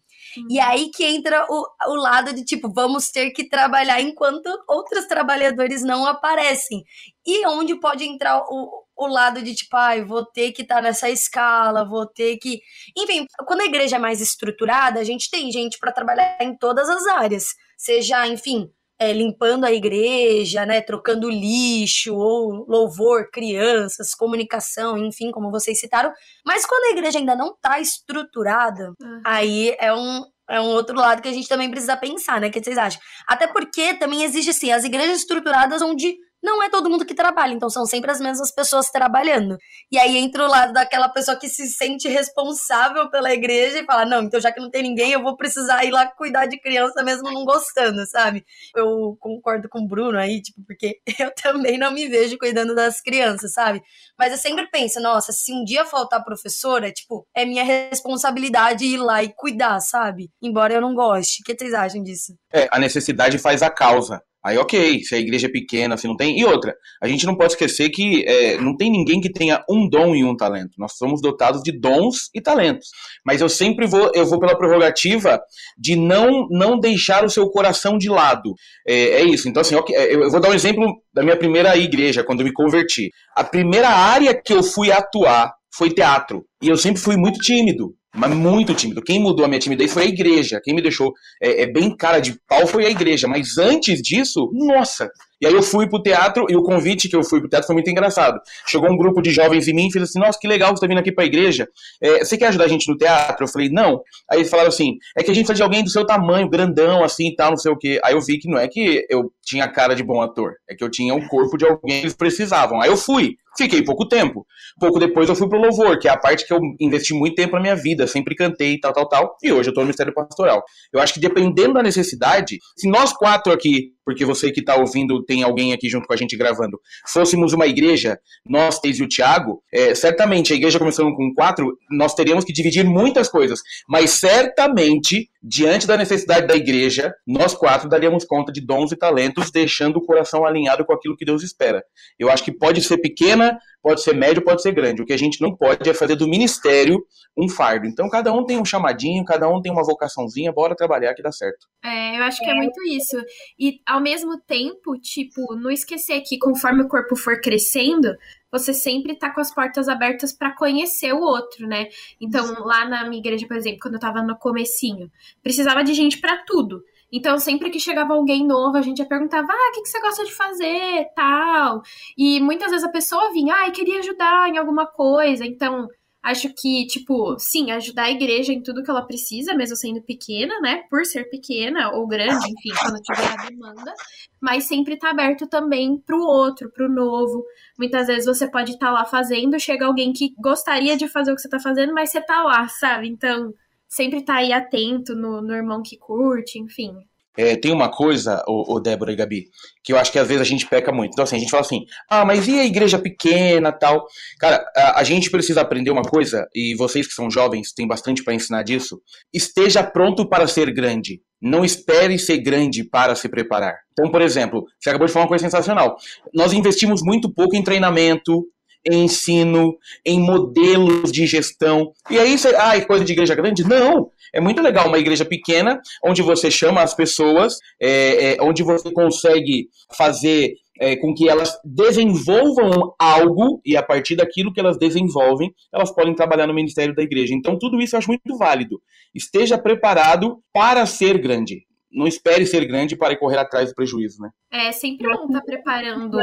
E 0.48 0.58
aí 0.60 0.90
que 0.90 1.04
entra 1.04 1.46
o, 1.48 1.66
o 1.88 1.94
lado 1.94 2.32
de 2.32 2.44
tipo, 2.44 2.72
vamos 2.72 3.10
ter 3.10 3.30
que 3.30 3.48
trabalhar 3.48 4.00
enquanto 4.00 4.46
outros 4.68 5.06
trabalhadores 5.06 5.82
não 5.82 6.06
aparecem. 6.06 6.84
E 7.26 7.46
onde 7.46 7.74
pode 7.80 8.04
entrar 8.04 8.42
o, 8.48 8.84
o 8.96 9.06
lado 9.06 9.42
de 9.42 9.54
tipo, 9.54 9.76
ai, 9.76 10.00
ah, 10.00 10.04
vou 10.04 10.24
ter 10.24 10.52
que 10.52 10.62
estar 10.62 10.76
tá 10.76 10.82
nessa 10.82 11.10
escala, 11.10 11.88
vou 11.88 12.06
ter 12.06 12.36
que. 12.38 12.60
Enfim, 12.96 13.26
quando 13.46 13.60
a 13.60 13.66
igreja 13.66 13.96
é 13.96 13.98
mais 13.98 14.20
estruturada, 14.20 15.00
a 15.00 15.04
gente 15.04 15.30
tem 15.30 15.50
gente 15.50 15.78
para 15.78 15.92
trabalhar 15.92 16.38
em 16.40 16.56
todas 16.56 16.88
as 16.88 17.06
áreas. 17.06 17.46
Seja, 17.76 18.26
enfim, 18.26 18.70
é, 18.98 19.12
limpando 19.12 19.64
a 19.64 19.72
igreja, 19.72 20.64
né, 20.64 20.80
trocando 20.80 21.28
lixo, 21.28 22.14
ou 22.14 22.64
louvor, 22.68 23.30
crianças, 23.30 24.14
comunicação, 24.14 24.96
enfim, 24.98 25.30
como 25.30 25.50
vocês 25.50 25.78
citaram. 25.78 26.12
Mas 26.44 26.64
quando 26.64 26.84
a 26.84 26.98
igreja 26.98 27.18
ainda 27.18 27.36
não 27.36 27.52
está 27.52 27.78
estruturada, 27.80 28.92
uhum. 29.00 29.20
aí 29.24 29.76
é 29.78 29.92
um, 29.92 30.24
é 30.48 30.60
um 30.60 30.68
outro 30.68 30.96
lado 30.96 31.20
que 31.20 31.28
a 31.28 31.32
gente 31.32 31.48
também 31.48 31.70
precisa 31.70 31.96
pensar, 31.96 32.40
né? 32.40 32.48
O 32.48 32.50
que 32.50 32.62
vocês 32.62 32.78
acham? 32.78 33.00
Até 33.28 33.46
porque 33.46 33.94
também 33.94 34.22
existe, 34.22 34.50
assim, 34.50 34.72
as 34.72 34.84
igrejas 34.84 35.18
estruturadas 35.18 35.82
onde 35.82 36.16
não 36.46 36.62
é 36.62 36.70
todo 36.70 36.88
mundo 36.88 37.04
que 37.04 37.12
trabalha, 37.12 37.52
então 37.52 37.68
são 37.68 37.84
sempre 37.84 38.08
as 38.08 38.20
mesmas 38.20 38.54
pessoas 38.54 38.88
trabalhando. 38.88 39.58
E 39.90 39.98
aí 39.98 40.16
entra 40.16 40.44
o 40.44 40.48
lado 40.48 40.72
daquela 40.72 41.08
pessoa 41.08 41.36
que 41.36 41.48
se 41.48 41.66
sente 41.66 42.08
responsável 42.08 43.10
pela 43.10 43.34
igreja 43.34 43.80
e 43.80 43.84
fala: 43.84 44.06
não, 44.06 44.22
então 44.22 44.40
já 44.40 44.52
que 44.52 44.60
não 44.60 44.70
tem 44.70 44.82
ninguém, 44.82 45.10
eu 45.10 45.22
vou 45.22 45.36
precisar 45.36 45.84
ir 45.84 45.90
lá 45.90 46.06
cuidar 46.06 46.46
de 46.46 46.60
criança 46.60 47.02
mesmo 47.02 47.32
não 47.32 47.44
gostando, 47.44 48.06
sabe? 48.06 48.44
Eu 48.74 49.16
concordo 49.18 49.68
com 49.68 49.80
o 49.80 49.88
Bruno 49.88 50.16
aí, 50.16 50.40
tipo, 50.40 50.64
porque 50.64 51.00
eu 51.18 51.34
também 51.34 51.76
não 51.76 51.90
me 51.90 52.06
vejo 52.06 52.38
cuidando 52.38 52.74
das 52.76 53.00
crianças, 53.00 53.52
sabe? 53.52 53.82
Mas 54.16 54.30
eu 54.30 54.38
sempre 54.38 54.68
penso: 54.70 55.00
nossa, 55.00 55.32
se 55.32 55.52
um 55.52 55.64
dia 55.64 55.84
faltar 55.84 56.24
professora, 56.24 56.92
tipo, 56.92 57.26
é 57.36 57.44
minha 57.44 57.64
responsabilidade 57.64 58.84
ir 58.84 58.98
lá 58.98 59.22
e 59.22 59.32
cuidar, 59.34 59.80
sabe? 59.80 60.30
Embora 60.40 60.74
eu 60.74 60.80
não 60.80 60.94
goste. 60.94 61.42
O 61.42 61.44
que 61.44 61.58
vocês 61.58 61.74
acham 61.74 62.02
disso? 62.02 62.34
É, 62.52 62.68
a 62.70 62.78
necessidade 62.78 63.36
faz 63.36 63.62
a 63.62 63.70
causa. 63.70 64.22
Aí, 64.46 64.56
ok, 64.58 65.02
se 65.02 65.12
a 65.12 65.18
igreja 65.18 65.48
é 65.48 65.50
pequena, 65.50 65.96
se 65.96 66.06
não 66.06 66.16
tem. 66.16 66.38
E 66.38 66.44
outra, 66.44 66.72
a 67.02 67.08
gente 67.08 67.26
não 67.26 67.34
pode 67.34 67.54
esquecer 67.54 67.90
que 67.90 68.24
é, 68.24 68.56
não 68.58 68.76
tem 68.76 68.88
ninguém 68.88 69.20
que 69.20 69.28
tenha 69.28 69.64
um 69.68 69.88
dom 69.88 70.14
e 70.14 70.22
um 70.22 70.36
talento. 70.36 70.70
Nós 70.78 70.96
somos 70.96 71.20
dotados 71.20 71.64
de 71.64 71.72
dons 71.72 72.30
e 72.32 72.40
talentos. 72.40 72.90
Mas 73.24 73.40
eu 73.40 73.48
sempre 73.48 73.88
vou, 73.88 74.12
eu 74.14 74.24
vou 74.24 74.38
pela 74.38 74.56
prerrogativa 74.56 75.40
de 75.76 75.96
não, 75.96 76.46
não 76.48 76.78
deixar 76.78 77.24
o 77.24 77.28
seu 77.28 77.50
coração 77.50 77.98
de 77.98 78.08
lado. 78.08 78.54
É, 78.86 78.94
é 78.94 79.24
isso. 79.24 79.48
Então, 79.48 79.62
assim, 79.62 79.74
okay, 79.74 79.96
eu 79.96 80.30
vou 80.30 80.38
dar 80.38 80.50
um 80.50 80.54
exemplo 80.54 80.94
da 81.12 81.24
minha 81.24 81.36
primeira 81.36 81.76
igreja, 81.76 82.22
quando 82.22 82.38
eu 82.38 82.46
me 82.46 82.52
converti. 82.52 83.10
A 83.34 83.42
primeira 83.42 83.88
área 83.88 84.32
que 84.32 84.52
eu 84.52 84.62
fui 84.62 84.92
atuar 84.92 85.54
foi 85.76 85.90
teatro. 85.90 86.44
E 86.62 86.68
eu 86.68 86.76
sempre 86.76 87.02
fui 87.02 87.16
muito 87.16 87.40
tímido 87.40 87.96
mas 88.16 88.34
muito 88.34 88.74
tímido. 88.74 89.02
Quem 89.02 89.20
mudou 89.20 89.44
a 89.44 89.48
minha 89.48 89.60
timidez 89.60 89.92
foi 89.92 90.04
a 90.04 90.06
igreja. 90.06 90.60
Quem 90.62 90.74
me 90.74 90.82
deixou 90.82 91.12
é, 91.42 91.62
é, 91.62 91.66
bem 91.66 91.94
cara 91.96 92.18
de 92.18 92.38
pau 92.48 92.66
foi 92.66 92.86
a 92.86 92.90
igreja. 92.90 93.28
Mas 93.28 93.58
antes 93.58 94.00
disso, 94.00 94.50
nossa, 94.52 95.10
e 95.40 95.46
aí 95.46 95.52
eu 95.52 95.62
fui 95.62 95.88
pro 95.88 96.02
teatro, 96.02 96.46
e 96.48 96.56
o 96.56 96.62
convite 96.62 97.08
que 97.08 97.16
eu 97.16 97.22
fui 97.22 97.40
pro 97.40 97.48
teatro 97.48 97.66
foi 97.66 97.74
muito 97.74 97.90
engraçado. 97.90 98.40
Chegou 98.66 98.90
um 98.90 98.96
grupo 98.96 99.20
de 99.20 99.30
jovens 99.30 99.68
em 99.68 99.74
mim 99.74 99.88
e 99.88 99.92
fez 99.92 100.04
assim, 100.04 100.18
nossa, 100.18 100.38
que 100.40 100.48
legal 100.48 100.74
você 100.74 100.80
tá 100.80 100.86
vindo 100.86 100.98
aqui 100.98 101.12
pra 101.12 101.24
igreja. 101.24 101.68
É, 102.00 102.24
você 102.24 102.36
quer 102.36 102.48
ajudar 102.48 102.64
a 102.64 102.68
gente 102.68 102.88
no 102.90 102.96
teatro? 102.96 103.44
Eu 103.44 103.48
falei, 103.48 103.68
não. 103.68 104.00
Aí 104.30 104.38
eles 104.38 104.50
falaram 104.50 104.68
assim, 104.68 104.96
é 105.16 105.22
que 105.22 105.30
a 105.30 105.34
gente 105.34 105.44
precisa 105.44 105.56
de 105.56 105.62
alguém 105.62 105.84
do 105.84 105.90
seu 105.90 106.06
tamanho, 106.06 106.48
grandão, 106.48 107.04
assim 107.04 107.28
e 107.28 107.34
tal, 107.34 107.50
não 107.50 107.58
sei 107.58 107.72
o 107.72 107.76
quê. 107.76 108.00
Aí 108.04 108.14
eu 108.14 108.20
vi 108.20 108.38
que 108.38 108.48
não 108.48 108.58
é 108.58 108.66
que 108.68 109.06
eu 109.10 109.30
tinha 109.42 109.68
cara 109.68 109.94
de 109.94 110.02
bom 110.02 110.22
ator, 110.22 110.54
é 110.68 110.74
que 110.74 110.82
eu 110.82 110.90
tinha 110.90 111.14
o 111.14 111.28
corpo 111.28 111.56
de 111.56 111.64
alguém 111.64 112.00
que 112.00 112.06
eles 112.06 112.14
precisavam. 112.14 112.80
Aí 112.80 112.88
eu 112.88 112.96
fui. 112.96 113.36
Fiquei 113.56 113.82
pouco 113.82 114.06
tempo. 114.06 114.46
Pouco 114.78 114.98
depois 114.98 115.28
eu 115.30 115.34
fui 115.34 115.48
pro 115.48 115.58
louvor, 115.58 115.98
que 115.98 116.06
é 116.06 116.10
a 116.10 116.16
parte 116.16 116.46
que 116.46 116.52
eu 116.52 116.60
investi 116.78 117.14
muito 117.14 117.34
tempo 117.34 117.56
na 117.56 117.62
minha 117.62 117.74
vida, 117.74 118.06
sempre 118.06 118.34
cantei, 118.34 118.78
tal, 118.78 118.92
tal, 118.92 119.08
tal. 119.08 119.36
E 119.42 119.50
hoje 119.50 119.70
eu 119.70 119.74
tô 119.74 119.80
no 119.80 119.86
Ministério 119.86 120.12
Pastoral. 120.12 120.62
Eu 120.92 121.00
acho 121.00 121.14
que 121.14 121.20
dependendo 121.20 121.72
da 121.74 121.82
necessidade, 121.82 122.58
se 122.76 122.86
nós 122.86 123.14
quatro 123.14 123.50
aqui 123.50 123.95
porque 124.06 124.24
você 124.24 124.52
que 124.52 124.60
está 124.60 124.76
ouvindo, 124.76 125.24
tem 125.24 125.42
alguém 125.42 125.72
aqui 125.72 125.88
junto 125.88 126.06
com 126.06 126.14
a 126.14 126.16
gente 126.16 126.36
gravando, 126.36 126.80
fôssemos 127.08 127.52
uma 127.52 127.66
igreja, 127.66 128.18
nós, 128.48 128.78
Teis 128.78 129.00
e 129.00 129.02
o 129.02 129.08
Tiago, 129.08 129.60
é, 129.72 129.96
certamente 129.96 130.52
a 130.52 130.56
igreja 130.56 130.78
começando 130.78 131.12
com 131.14 131.34
quatro, 131.34 131.76
nós 131.90 132.14
teríamos 132.14 132.44
que 132.44 132.52
dividir 132.52 132.84
muitas 132.84 133.28
coisas, 133.28 133.60
mas 133.88 134.10
certamente, 134.10 135.28
diante 135.42 135.88
da 135.88 135.96
necessidade 135.96 136.46
da 136.46 136.54
igreja, 136.54 137.12
nós 137.26 137.52
quatro 137.52 137.88
daríamos 137.88 138.24
conta 138.24 138.52
de 138.52 138.64
dons 138.64 138.92
e 138.92 138.96
talentos, 138.96 139.50
deixando 139.50 139.96
o 139.96 140.06
coração 140.06 140.46
alinhado 140.46 140.84
com 140.84 140.92
aquilo 140.92 141.16
que 141.16 141.24
Deus 141.24 141.42
espera. 141.42 141.82
Eu 142.16 142.30
acho 142.30 142.44
que 142.44 142.52
pode 142.52 142.80
ser 142.82 142.98
pequena, 142.98 143.58
pode 143.86 144.02
ser 144.02 144.16
médio, 144.16 144.42
pode 144.42 144.62
ser 144.62 144.72
grande. 144.72 145.00
O 145.00 145.06
que 145.06 145.12
a 145.12 145.16
gente 145.16 145.40
não 145.40 145.54
pode 145.54 145.88
é 145.88 145.94
fazer 145.94 146.16
do 146.16 146.26
ministério 146.26 147.06
um 147.38 147.48
fardo. 147.48 147.86
Então, 147.86 148.10
cada 148.10 148.32
um 148.32 148.44
tem 148.44 148.58
um 148.58 148.64
chamadinho, 148.64 149.24
cada 149.24 149.48
um 149.48 149.62
tem 149.62 149.70
uma 149.70 149.84
vocaçãozinha, 149.84 150.50
bora 150.50 150.74
trabalhar 150.74 151.14
que 151.14 151.22
dá 151.22 151.30
certo. 151.30 151.68
É, 151.84 152.18
eu 152.18 152.24
acho 152.24 152.40
que 152.40 152.50
é 152.50 152.54
muito 152.54 152.82
isso. 152.88 153.16
E 153.56 153.78
ao 153.86 154.00
mesmo 154.00 154.40
tempo, 154.40 154.98
tipo, 155.00 155.54
não 155.54 155.70
esquecer 155.70 156.20
que 156.22 156.36
conforme 156.36 156.82
o 156.82 156.88
corpo 156.88 157.14
for 157.14 157.40
crescendo, 157.40 158.12
você 158.50 158.74
sempre 158.74 159.16
tá 159.16 159.32
com 159.32 159.40
as 159.40 159.54
portas 159.54 159.88
abertas 159.88 160.32
para 160.32 160.56
conhecer 160.56 161.12
o 161.12 161.20
outro, 161.20 161.68
né? 161.68 161.86
Então, 162.20 162.64
lá 162.64 162.88
na 162.88 163.04
minha 163.04 163.20
igreja, 163.20 163.46
por 163.46 163.56
exemplo, 163.56 163.78
quando 163.80 163.94
eu 163.94 164.00
tava 164.00 164.20
no 164.20 164.36
comecinho, 164.36 165.08
precisava 165.44 165.84
de 165.84 165.94
gente 165.94 166.18
para 166.20 166.42
tudo. 166.44 166.82
Então, 167.12 167.38
sempre 167.38 167.70
que 167.70 167.80
chegava 167.80 168.14
alguém 168.14 168.46
novo, 168.46 168.76
a 168.76 168.82
gente 168.82 168.98
já 168.98 169.04
perguntava: 169.04 169.48
ah, 169.50 169.70
o 169.70 169.72
que, 169.72 169.88
você 169.88 170.00
gosta 170.00 170.24
de 170.24 170.34
fazer? 170.34 171.06
Tal. 171.14 171.82
E 172.16 172.40
muitas 172.40 172.70
vezes 172.70 172.84
a 172.84 172.90
pessoa 172.90 173.32
vinha, 173.32 173.54
ah, 173.54 173.70
queria 173.70 174.00
ajudar 174.00 174.48
em 174.48 174.58
alguma 174.58 174.86
coisa. 174.86 175.46
Então, 175.46 175.88
Acho 176.26 176.52
que, 176.52 176.84
tipo, 176.88 177.38
sim, 177.38 177.70
ajudar 177.70 178.06
a 178.06 178.10
igreja 178.10 178.52
em 178.52 178.60
tudo 178.60 178.82
que 178.82 178.90
ela 178.90 179.06
precisa, 179.06 179.54
mesmo 179.54 179.76
sendo 179.76 180.02
pequena, 180.02 180.58
né? 180.60 180.82
Por 180.90 181.06
ser 181.06 181.30
pequena 181.30 181.92
ou 181.92 182.04
grande, 182.04 182.50
enfim, 182.50 182.70
quando 182.82 183.00
tiver 183.00 183.32
a 183.32 183.48
demanda. 183.48 183.94
Mas 184.42 184.64
sempre 184.64 184.98
tá 184.98 185.10
aberto 185.10 185.46
também 185.46 185.96
pro 185.98 186.18
outro, 186.18 186.68
pro 186.72 186.92
novo. 186.92 187.44
Muitas 187.78 188.08
vezes 188.08 188.26
você 188.26 188.50
pode 188.50 188.72
estar 188.72 188.86
tá 188.86 188.92
lá 188.92 189.04
fazendo, 189.04 189.60
chega 189.60 189.86
alguém 189.86 190.12
que 190.12 190.34
gostaria 190.36 190.96
de 190.96 191.06
fazer 191.06 191.30
o 191.30 191.36
que 191.36 191.42
você 191.42 191.48
tá 191.48 191.60
fazendo, 191.60 191.94
mas 191.94 192.10
você 192.10 192.20
tá 192.20 192.42
lá, 192.42 192.66
sabe? 192.66 193.06
Então, 193.06 193.54
sempre 193.88 194.24
tá 194.24 194.36
aí 194.36 194.52
atento 194.52 195.14
no, 195.14 195.42
no 195.42 195.54
irmão 195.54 195.82
que 195.82 195.96
curte, 195.98 196.58
enfim. 196.58 196.92
É, 197.36 197.54
tem 197.54 197.70
uma 197.70 197.90
coisa, 197.90 198.42
o, 198.48 198.80
Débora 198.80 199.12
e 199.12 199.16
Gabi, 199.16 199.44
que 199.84 199.92
eu 199.92 199.98
acho 199.98 200.10
que 200.10 200.18
às 200.18 200.26
vezes 200.26 200.40
a 200.40 200.44
gente 200.44 200.66
peca 200.66 200.90
muito. 200.90 201.12
Então, 201.12 201.22
assim, 201.22 201.36
a 201.36 201.38
gente 201.38 201.50
fala 201.50 201.60
assim, 201.60 201.84
ah, 202.08 202.24
mas 202.24 202.48
e 202.48 202.58
a 202.58 202.64
igreja 202.64 202.98
pequena 202.98 203.70
tal? 203.70 204.06
Cara, 204.40 204.64
a, 204.74 205.00
a 205.00 205.04
gente 205.04 205.30
precisa 205.30 205.60
aprender 205.60 205.90
uma 205.90 206.02
coisa, 206.02 206.46
e 206.54 206.74
vocês 206.76 207.06
que 207.06 207.12
são 207.12 207.30
jovens 207.30 207.72
têm 207.74 207.86
bastante 207.86 208.24
para 208.24 208.34
ensinar 208.34 208.62
disso. 208.62 209.00
Esteja 209.34 209.82
pronto 209.84 210.26
para 210.26 210.46
ser 210.46 210.72
grande. 210.72 211.20
Não 211.40 211.62
espere 211.62 212.18
ser 212.18 212.38
grande 212.38 212.82
para 212.88 213.14
se 213.14 213.28
preparar. 213.28 213.74
Então, 213.92 214.10
por 214.10 214.22
exemplo, 214.22 214.64
você 214.80 214.88
acabou 214.88 215.06
de 215.06 215.12
falar 215.12 215.26
uma 215.26 215.28
coisa 215.28 215.44
sensacional. 215.44 215.96
Nós 216.34 216.54
investimos 216.54 217.02
muito 217.02 217.30
pouco 217.30 217.54
em 217.54 217.62
treinamento, 217.62 218.46
em 218.86 219.04
ensino, 219.04 219.76
em 220.04 220.20
modelos 220.20 221.10
de 221.10 221.26
gestão. 221.26 221.92
E 222.10 222.18
aí, 222.18 222.38
você, 222.38 222.54
ah, 222.56 222.76
é 222.76 222.80
coisa 222.82 223.04
de 223.04 223.12
igreja 223.12 223.34
grande? 223.34 223.64
Não! 223.64 224.10
É 224.32 224.40
muito 224.40 224.60
legal 224.62 224.88
uma 224.88 224.98
igreja 224.98 225.24
pequena, 225.24 225.80
onde 226.04 226.22
você 226.22 226.50
chama 226.50 226.82
as 226.82 226.94
pessoas, 226.94 227.56
é, 227.80 228.34
é, 228.34 228.42
onde 228.42 228.62
você 228.62 228.92
consegue 228.92 229.68
fazer 229.96 230.54
é, 230.78 230.96
com 230.96 231.14
que 231.14 231.28
elas 231.28 231.58
desenvolvam 231.64 232.94
algo 232.98 233.60
e 233.64 233.76
a 233.76 233.82
partir 233.82 234.16
daquilo 234.16 234.52
que 234.52 234.60
elas 234.60 234.78
desenvolvem, 234.78 235.52
elas 235.72 235.94
podem 235.94 236.14
trabalhar 236.14 236.46
no 236.46 236.54
ministério 236.54 236.94
da 236.94 237.02
igreja. 237.02 237.34
Então, 237.34 237.58
tudo 237.58 237.80
isso 237.80 237.96
eu 237.96 237.98
acho 237.98 238.08
muito 238.08 238.36
válido. 238.36 238.80
Esteja 239.14 239.56
preparado 239.56 240.38
para 240.52 240.84
ser 240.86 241.18
grande. 241.18 241.64
Não 241.96 242.06
espere 242.06 242.44
ser 242.44 242.66
grande 242.66 242.94
para 242.94 243.16
correr 243.16 243.38
atrás 243.38 243.70
do 243.70 243.74
prejuízo, 243.74 244.20
né? 244.20 244.30
É 244.50 244.70
sempre 244.70 245.08
bom 245.08 245.24
estar 245.24 245.40
tá 245.40 245.46
preparando 245.46 246.18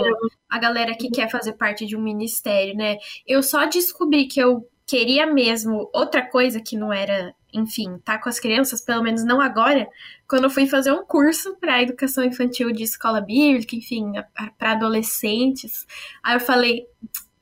a 0.48 0.60
galera 0.60 0.96
que 0.96 1.10
quer 1.10 1.28
fazer 1.32 1.54
parte 1.54 1.88
de 1.88 1.98
um 1.98 2.02
ministério, 2.02 2.76
né? 2.76 2.98
Eu 3.26 3.42
só 3.42 3.66
descobri 3.66 4.28
que 4.28 4.40
eu 4.40 4.70
queria 4.86 5.26
mesmo 5.26 5.90
outra 5.92 6.22
coisa 6.22 6.62
que 6.62 6.78
não 6.78 6.94
era, 6.94 7.34
enfim, 7.52 7.98
tá 8.06 8.20
com 8.20 8.30
as 8.30 8.40
crianças, 8.40 8.82
pelo 8.82 9.02
menos 9.02 9.26
não 9.26 9.42
agora, 9.42 9.88
quando 10.28 10.44
eu 10.44 10.50
fui 10.52 10.68
fazer 10.68 10.92
um 10.92 11.04
curso 11.04 11.58
para 11.60 11.82
educação 11.82 12.24
infantil 12.24 12.72
de 12.72 12.84
escola 12.84 13.20
bíblica, 13.20 13.76
enfim, 13.76 14.12
para 14.60 14.74
adolescentes. 14.74 15.88
Aí 16.24 16.36
eu 16.36 16.40
falei, 16.40 16.86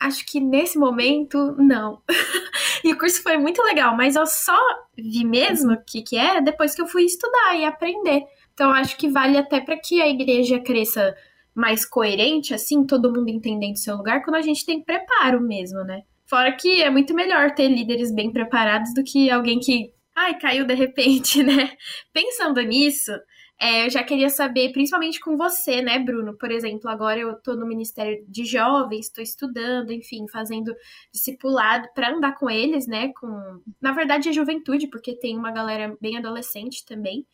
acho 0.02 0.26
que 0.26 0.40
nesse 0.40 0.78
momento 0.80 1.56
não. 1.58 2.02
e 2.84 2.92
o 2.92 2.98
curso 2.98 3.22
foi 3.22 3.38
muito 3.38 3.62
legal, 3.62 3.96
mas 3.96 4.16
eu 4.16 4.26
só 4.26 4.58
vi 4.98 5.24
mesmo 5.24 5.74
o 5.74 5.84
que 5.86 6.02
que 6.02 6.18
é 6.18 6.42
depois 6.42 6.74
que 6.74 6.82
eu 6.82 6.88
fui 6.88 7.04
estudar 7.04 7.56
e 7.56 7.64
aprender. 7.64 8.24
Então 8.54 8.72
acho 8.72 8.98
que 8.98 9.08
vale 9.08 9.38
até 9.38 9.62
para 9.62 9.78
que 9.78 10.02
a 10.02 10.10
igreja 10.10 10.60
cresça 10.60 11.16
mais 11.54 11.86
coerente, 11.86 12.54
assim, 12.54 12.86
todo 12.86 13.14
mundo 13.14 13.30
entendendo 13.30 13.76
seu 13.76 13.96
lugar, 13.96 14.24
quando 14.24 14.38
a 14.38 14.42
gente 14.42 14.66
tem 14.66 14.82
preparo 14.82 15.40
mesmo, 15.40 15.84
né? 15.84 16.02
Fora 16.26 16.52
que 16.54 16.82
é 16.82 16.90
muito 16.90 17.14
melhor 17.14 17.52
ter 17.52 17.68
líderes 17.68 18.12
bem 18.14 18.32
preparados 18.32 18.94
do 18.94 19.04
que 19.04 19.30
alguém 19.30 19.60
que, 19.60 19.94
ai, 20.16 20.38
caiu 20.40 20.66
de 20.66 20.74
repente, 20.74 21.42
né? 21.44 21.76
Pensando 22.14 22.62
nisso, 22.62 23.12
é, 23.60 23.86
eu 23.86 23.90
já 23.90 24.04
queria 24.04 24.30
saber, 24.30 24.72
principalmente 24.72 25.20
com 25.20 25.38
você, 25.38 25.82
né, 25.82 26.00
Bruno? 26.00 26.38
Por 26.38 26.52
exemplo, 26.52 26.90
agora 26.90 27.20
eu 27.20 27.36
tô 27.42 27.56
no 27.56 27.68
Ministério 27.68 28.24
de 28.28 28.46
Jovens, 28.46 29.08
estou 29.08 29.24
estudando, 29.24 29.92
enfim, 29.92 30.26
fazendo 30.32 30.74
discipulado 31.14 31.88
para 31.94 32.10
andar 32.10 32.36
com 32.38 32.50
eles, 32.50 32.88
né? 32.88 33.12
Com, 33.20 33.62
na 33.80 33.92
verdade, 33.92 34.30
a 34.30 34.32
juventude, 34.32 34.88
porque 34.88 35.16
tem 35.18 35.38
uma 35.38 35.52
galera 35.52 35.96
bem 36.02 36.18
adolescente 36.18 36.86
também. 36.86 37.26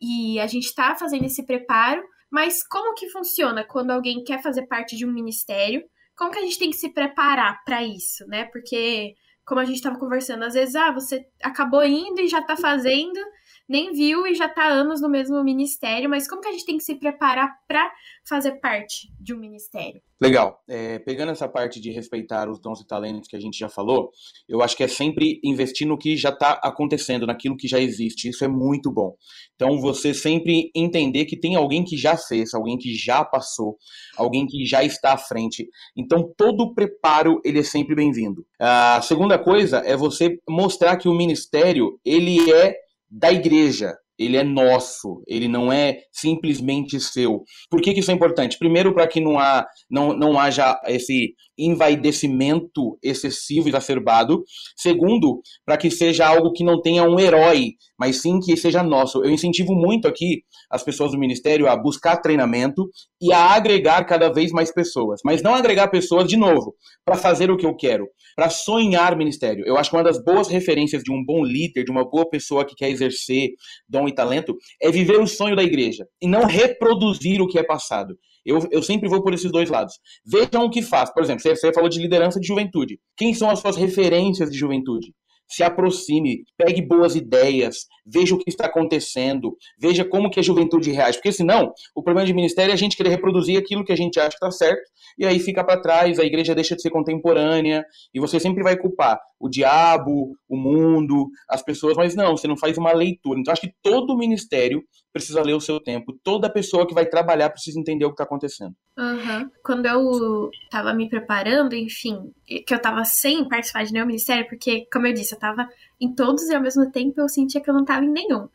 E 0.00 0.38
a 0.40 0.46
gente 0.46 0.74
tá 0.74 0.94
fazendo 0.96 1.24
esse 1.24 1.44
preparo. 1.44 2.02
Mas 2.30 2.62
como 2.62 2.94
que 2.94 3.08
funciona 3.08 3.64
quando 3.64 3.90
alguém 3.90 4.22
quer 4.22 4.42
fazer 4.42 4.66
parte 4.66 4.96
de 4.96 5.06
um 5.06 5.12
ministério? 5.12 5.82
como 6.18 6.32
que 6.32 6.38
a 6.40 6.42
gente 6.42 6.58
tem 6.58 6.70
que 6.70 6.76
se 6.76 6.92
preparar 6.92 7.62
para 7.64 7.82
isso, 7.82 8.26
né? 8.26 8.44
Porque, 8.46 9.14
como 9.48 9.60
a 9.60 9.64
gente 9.64 9.76
estava 9.76 9.98
conversando, 9.98 10.44
às 10.44 10.52
vezes, 10.52 10.74
ah, 10.74 10.92
você 10.92 11.26
acabou 11.42 11.82
indo 11.82 12.20
e 12.20 12.28
já 12.28 12.40
está 12.40 12.54
fazendo, 12.54 13.18
nem 13.68 13.92
viu 13.92 14.26
e 14.26 14.34
já 14.34 14.46
está 14.46 14.66
anos 14.66 15.00
no 15.00 15.08
mesmo 15.08 15.42
ministério, 15.44 16.08
mas 16.08 16.26
como 16.26 16.40
que 16.40 16.48
a 16.48 16.52
gente 16.52 16.64
tem 16.64 16.78
que 16.78 16.84
se 16.84 16.94
preparar 16.94 17.50
para 17.66 17.90
fazer 18.26 18.52
parte 18.60 19.12
de 19.20 19.34
um 19.34 19.38
ministério? 19.38 20.00
Legal. 20.20 20.60
É, 20.66 20.98
pegando 20.98 21.30
essa 21.30 21.48
parte 21.48 21.80
de 21.80 21.92
respeitar 21.92 22.48
os 22.48 22.60
dons 22.60 22.80
e 22.80 22.86
talentos 22.86 23.28
que 23.28 23.36
a 23.36 23.40
gente 23.40 23.56
já 23.56 23.68
falou, 23.68 24.10
eu 24.48 24.62
acho 24.62 24.76
que 24.76 24.82
é 24.82 24.88
sempre 24.88 25.40
investir 25.44 25.86
no 25.86 25.96
que 25.96 26.16
já 26.16 26.30
está 26.30 26.52
acontecendo, 26.62 27.26
naquilo 27.26 27.56
que 27.56 27.68
já 27.68 27.78
existe. 27.78 28.28
Isso 28.28 28.44
é 28.44 28.48
muito 28.48 28.90
bom. 28.90 29.14
Então, 29.54 29.80
você 29.80 30.12
sempre 30.12 30.70
entender 30.74 31.26
que 31.26 31.38
tem 31.38 31.54
alguém 31.54 31.84
que 31.84 31.96
já 31.96 32.16
fez, 32.16 32.52
alguém 32.52 32.76
que 32.76 32.94
já 32.94 33.24
passou, 33.24 33.76
alguém 34.16 34.46
que 34.46 34.64
já 34.64 34.82
está 34.82 35.12
à 35.12 35.18
frente. 35.18 35.68
Então, 35.96 36.32
todo 36.36 36.74
preparo, 36.74 37.40
ele 37.44 37.60
é 37.60 37.64
sempre 37.64 37.94
bem-vindo. 37.94 38.44
A 38.58 39.00
segunda 39.02 39.38
coisa 39.38 39.78
é 39.78 39.96
você 39.96 40.36
mostrar 40.48 40.96
que 40.96 41.08
o 41.08 41.14
ministério, 41.14 41.98
ele 42.04 42.50
é 42.50 42.87
da 43.10 43.32
igreja, 43.32 43.94
ele 44.18 44.36
é 44.36 44.42
nosso, 44.42 45.22
ele 45.26 45.46
não 45.46 45.72
é 45.72 45.98
simplesmente 46.12 46.98
seu. 47.00 47.42
Por 47.70 47.80
que, 47.80 47.94
que 47.94 48.00
isso 48.00 48.10
é 48.10 48.14
importante? 48.14 48.58
Primeiro, 48.58 48.92
para 48.92 49.06
que 49.06 49.20
não, 49.20 49.38
há, 49.38 49.64
não, 49.88 50.12
não 50.12 50.38
haja 50.38 50.78
esse 50.86 51.34
envaidecimento 51.58 52.98
excessivo, 53.02 53.68
exacerbado. 53.68 54.44
Segundo, 54.76 55.40
para 55.64 55.76
que 55.76 55.90
seja 55.90 56.26
algo 56.26 56.52
que 56.52 56.64
não 56.64 56.80
tenha 56.80 57.02
um 57.02 57.18
herói, 57.18 57.72
mas 57.98 58.22
sim 58.22 58.38
que 58.38 58.56
seja 58.56 58.82
nosso. 58.82 59.24
Eu 59.24 59.30
incentivo 59.30 59.74
muito 59.74 60.06
aqui 60.06 60.42
as 60.70 60.82
pessoas 60.82 61.12
do 61.12 61.18
ministério 61.18 61.68
a 61.68 61.76
buscar 61.76 62.18
treinamento 62.18 62.88
e 63.20 63.32
a 63.32 63.54
agregar 63.54 64.04
cada 64.04 64.32
vez 64.32 64.52
mais 64.52 64.72
pessoas. 64.72 65.20
Mas 65.24 65.42
não 65.42 65.54
agregar 65.54 65.88
pessoas, 65.88 66.28
de 66.28 66.36
novo, 66.36 66.74
para 67.04 67.16
fazer 67.16 67.50
o 67.50 67.56
que 67.56 67.66
eu 67.66 67.74
quero, 67.74 68.06
para 68.36 68.50
sonhar 68.50 69.16
ministério. 69.16 69.64
Eu 69.66 69.76
acho 69.76 69.90
que 69.90 69.96
uma 69.96 70.04
das 70.04 70.22
boas 70.22 70.48
referências 70.48 71.02
de 71.02 71.10
um 71.10 71.24
bom 71.24 71.44
líder, 71.44 71.84
de 71.84 71.90
uma 71.90 72.08
boa 72.08 72.28
pessoa 72.28 72.64
que 72.64 72.76
quer 72.76 72.90
exercer 72.90 73.50
dom 73.88 74.06
e 74.06 74.14
talento, 74.14 74.56
é 74.80 74.90
viver 74.90 75.18
o 75.18 75.26
sonho 75.26 75.56
da 75.56 75.62
igreja 75.62 76.06
e 76.22 76.28
não 76.28 76.44
reproduzir 76.44 77.40
o 77.42 77.48
que 77.48 77.58
é 77.58 77.62
passado. 77.64 78.16
Eu, 78.44 78.66
eu 78.70 78.82
sempre 78.82 79.08
vou 79.08 79.22
por 79.22 79.34
esses 79.34 79.50
dois 79.50 79.68
lados. 79.68 79.94
Vejam 80.24 80.64
o 80.64 80.70
que 80.70 80.82
faz. 80.82 81.12
Por 81.12 81.22
exemplo, 81.22 81.42
você, 81.42 81.56
você 81.56 81.72
falou 81.72 81.88
de 81.88 82.00
liderança 82.00 82.40
de 82.40 82.46
juventude. 82.46 82.98
Quem 83.16 83.34
são 83.34 83.50
as 83.50 83.60
suas 83.60 83.76
referências 83.76 84.50
de 84.50 84.58
juventude? 84.58 85.14
Se 85.48 85.62
aproxime, 85.62 86.44
pegue 86.56 86.82
boas 86.82 87.16
ideias, 87.16 87.86
veja 88.06 88.34
o 88.34 88.38
que 88.38 88.48
está 88.48 88.66
acontecendo, 88.66 89.56
veja 89.78 90.04
como 90.04 90.30
que 90.30 90.40
a 90.40 90.42
juventude 90.42 90.90
reage, 90.90 91.18
porque 91.18 91.32
senão 91.32 91.72
o 91.94 92.02
problema 92.02 92.26
de 92.26 92.34
ministério 92.34 92.70
é 92.70 92.74
a 92.74 92.78
gente 92.78 92.96
querer 92.96 93.10
reproduzir 93.10 93.58
aquilo 93.58 93.84
que 93.84 93.92
a 93.92 93.96
gente 93.96 94.18
acha 94.18 94.30
que 94.30 94.34
está 94.34 94.50
certo 94.50 94.82
e 95.18 95.26
aí 95.26 95.38
fica 95.38 95.64
para 95.64 95.80
trás, 95.80 96.18
a 96.18 96.24
igreja 96.24 96.54
deixa 96.54 96.76
de 96.76 96.82
ser 96.82 96.90
contemporânea 96.90 97.84
e 98.14 98.20
você 98.20 98.38
sempre 98.38 98.62
vai 98.62 98.76
culpar 98.76 99.18
o 99.40 99.48
diabo, 99.48 100.36
o 100.48 100.56
mundo, 100.56 101.28
as 101.48 101.62
pessoas, 101.62 101.96
mas 101.96 102.14
não, 102.14 102.36
você 102.36 102.48
não 102.48 102.56
faz 102.56 102.76
uma 102.76 102.92
leitura. 102.92 103.38
Então 103.38 103.52
acho 103.52 103.62
que 103.62 103.74
todo 103.82 104.16
ministério 104.16 104.82
precisa 105.12 105.42
ler 105.42 105.54
o 105.54 105.60
seu 105.60 105.80
tempo, 105.80 106.16
toda 106.22 106.52
pessoa 106.52 106.86
que 106.86 106.94
vai 106.94 107.06
trabalhar 107.06 107.50
precisa 107.50 107.78
entender 107.78 108.04
o 108.04 108.08
que 108.08 108.14
está 108.14 108.24
acontecendo. 108.24 108.74
Uhum. 108.96 109.48
Quando 109.64 109.86
eu 109.86 110.50
estava 110.64 110.92
me 110.92 111.08
preparando, 111.08 111.74
enfim, 111.74 112.32
que 112.44 112.72
eu 112.72 112.76
estava 112.76 113.04
sem 113.04 113.48
participar 113.48 113.84
de 113.84 113.92
nenhum 113.92 114.06
ministério, 114.06 114.46
porque, 114.48 114.86
como 114.92 115.06
eu 115.06 115.12
disse, 115.12 115.34
eu 115.46 115.52
estava 115.54 115.68
em 116.00 116.14
todos 116.14 116.48
e 116.48 116.54
ao 116.54 116.62
mesmo 116.62 116.90
tempo 116.90 117.20
eu 117.20 117.28
sentia 117.28 117.60
que 117.60 117.70
eu 117.70 117.74
não 117.74 117.82
estava 117.82 118.04
em 118.04 118.10
nenhum. 118.10 118.48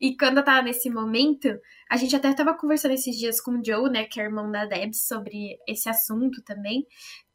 E 0.00 0.16
quando 0.16 0.38
eu 0.38 0.44
tava 0.44 0.62
nesse 0.62 0.90
momento, 0.90 1.48
a 1.90 1.96
gente 1.96 2.14
até 2.14 2.32
tava 2.34 2.54
conversando 2.54 2.92
esses 2.92 3.16
dias 3.16 3.40
com 3.40 3.52
o 3.52 3.64
Joe, 3.64 3.90
né, 3.90 4.04
que 4.04 4.20
é 4.20 4.24
irmão 4.24 4.50
da 4.50 4.66
Debs, 4.66 5.06
sobre 5.06 5.58
esse 5.66 5.88
assunto 5.88 6.42
também. 6.42 6.86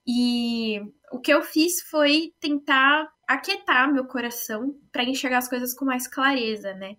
E 0.06 0.80
o 1.12 1.20
que 1.20 1.34
eu 1.34 1.42
fiz 1.42 1.82
foi 1.90 2.34
tentar 2.40 3.08
aquietar 3.28 3.92
meu 3.92 4.06
coração 4.06 4.76
para 4.92 5.04
enxergar 5.04 5.40
as 5.40 5.48
coisas 5.48 5.74
com 5.74 5.86
mais 5.86 6.08
clareza, 6.08 6.74
né? 6.74 6.98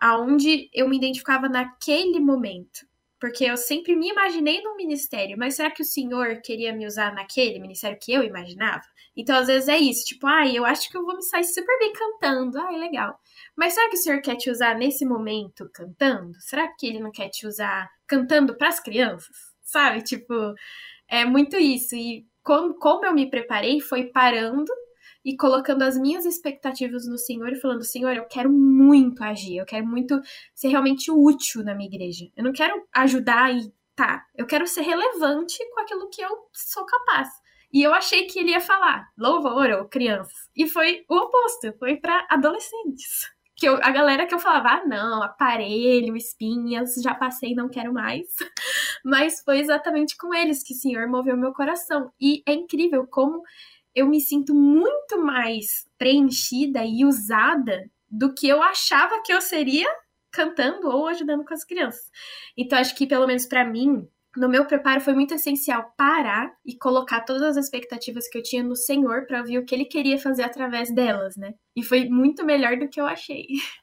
Aonde 0.00 0.68
eu 0.72 0.88
me 0.88 0.96
identificava 0.96 1.48
naquele 1.48 2.20
momento. 2.20 2.86
Porque 3.22 3.44
eu 3.44 3.56
sempre 3.56 3.94
me 3.94 4.10
imaginei 4.10 4.60
num 4.62 4.74
ministério, 4.74 5.38
mas 5.38 5.54
será 5.54 5.70
que 5.70 5.80
o 5.80 5.84
Senhor 5.84 6.40
queria 6.42 6.72
me 6.72 6.84
usar 6.84 7.14
naquele 7.14 7.60
ministério 7.60 7.96
que 7.96 8.12
eu 8.12 8.24
imaginava? 8.24 8.82
Então, 9.16 9.36
às 9.36 9.46
vezes 9.46 9.68
é 9.68 9.78
isso, 9.78 10.04
tipo, 10.04 10.26
ai, 10.26 10.50
ah, 10.50 10.54
eu 10.56 10.64
acho 10.64 10.90
que 10.90 10.96
eu 10.96 11.04
vou 11.04 11.14
me 11.14 11.22
sair 11.22 11.44
super 11.44 11.78
bem 11.78 11.92
cantando, 11.92 12.58
ai, 12.58 12.76
legal. 12.76 13.16
Mas 13.54 13.74
será 13.74 13.88
que 13.88 13.94
o 13.94 13.98
Senhor 13.98 14.20
quer 14.22 14.34
te 14.34 14.50
usar 14.50 14.74
nesse 14.74 15.04
momento 15.04 15.70
cantando? 15.72 16.32
Será 16.40 16.66
que 16.76 16.84
ele 16.84 16.98
não 16.98 17.12
quer 17.12 17.28
te 17.28 17.46
usar 17.46 17.88
cantando 18.08 18.56
para 18.56 18.66
as 18.66 18.80
crianças? 18.80 19.36
Sabe? 19.62 20.02
Tipo, 20.02 20.34
é 21.06 21.24
muito 21.24 21.56
isso. 21.56 21.94
E 21.94 22.26
como, 22.42 22.74
como 22.74 23.06
eu 23.06 23.14
me 23.14 23.30
preparei 23.30 23.80
foi 23.80 24.06
parando 24.06 24.72
e 25.24 25.36
colocando 25.36 25.82
as 25.82 25.96
minhas 25.96 26.24
expectativas 26.24 27.06
no 27.06 27.18
Senhor 27.18 27.52
e 27.52 27.60
falando: 27.60 27.84
Senhor, 27.84 28.14
eu 28.14 28.24
quero 28.26 28.50
muito 28.50 29.22
agir, 29.22 29.56
eu 29.56 29.66
quero 29.66 29.86
muito 29.86 30.20
ser 30.54 30.68
realmente 30.68 31.10
útil 31.10 31.62
na 31.62 31.74
minha 31.74 31.88
igreja. 31.88 32.26
Eu 32.36 32.44
não 32.44 32.52
quero 32.52 32.86
ajudar 32.94 33.54
e 33.54 33.72
tá, 33.94 34.24
eu 34.36 34.46
quero 34.46 34.66
ser 34.66 34.82
relevante 34.82 35.58
com 35.70 35.80
aquilo 35.80 36.08
que 36.10 36.22
eu 36.22 36.30
sou 36.52 36.84
capaz. 36.84 37.28
E 37.72 37.82
eu 37.82 37.94
achei 37.94 38.26
que 38.26 38.38
ele 38.38 38.50
ia 38.50 38.60
falar 38.60 39.08
louvor 39.16 39.70
ou 39.70 39.88
crianças. 39.88 40.50
E 40.54 40.68
foi 40.68 41.04
o 41.08 41.16
oposto, 41.16 41.72
foi 41.78 41.96
para 41.96 42.26
adolescentes. 42.30 43.30
Que 43.56 43.66
eu, 43.66 43.76
a 43.82 43.90
galera 43.90 44.26
que 44.26 44.34
eu 44.34 44.38
falava, 44.38 44.68
ah, 44.68 44.86
não, 44.86 45.22
aparelho, 45.22 46.14
espinhas, 46.16 46.94
já 47.02 47.14
passei, 47.14 47.54
não 47.54 47.70
quero 47.70 47.92
mais. 47.92 48.26
Mas 49.04 49.42
foi 49.42 49.58
exatamente 49.58 50.16
com 50.18 50.34
eles 50.34 50.62
que 50.62 50.74
o 50.74 50.76
Senhor 50.76 51.08
moveu 51.08 51.36
meu 51.36 51.52
coração. 51.52 52.12
E 52.20 52.42
é 52.46 52.52
incrível 52.52 53.06
como 53.06 53.42
eu 53.94 54.06
me 54.06 54.20
sinto 54.20 54.54
muito 54.54 55.22
mais 55.22 55.66
preenchida 55.98 56.84
e 56.84 57.04
usada 57.04 57.90
do 58.10 58.34
que 58.34 58.48
eu 58.48 58.62
achava 58.62 59.22
que 59.22 59.32
eu 59.32 59.40
seria 59.40 59.88
cantando 60.30 60.88
ou 60.88 61.06
ajudando 61.06 61.44
com 61.44 61.54
as 61.54 61.64
crianças. 61.64 62.10
Então 62.56 62.78
acho 62.78 62.94
que 62.96 63.06
pelo 63.06 63.26
menos 63.26 63.46
para 63.46 63.64
mim, 63.64 64.06
no 64.36 64.48
meu 64.48 64.64
preparo 64.66 65.00
foi 65.00 65.12
muito 65.12 65.34
essencial 65.34 65.92
parar 65.96 66.50
e 66.64 66.76
colocar 66.76 67.20
todas 67.20 67.56
as 67.56 67.64
expectativas 67.64 68.28
que 68.28 68.38
eu 68.38 68.42
tinha 68.42 68.62
no 68.62 68.74
Senhor 68.74 69.26
para 69.26 69.40
ouvir 69.40 69.58
o 69.58 69.64
que 69.64 69.74
ele 69.74 69.84
queria 69.84 70.18
fazer 70.18 70.42
através 70.42 70.92
delas, 70.94 71.36
né? 71.36 71.52
E 71.76 71.82
foi 71.82 72.08
muito 72.08 72.44
melhor 72.44 72.78
do 72.78 72.88
que 72.88 73.00
eu 73.00 73.06
achei. 73.06 73.46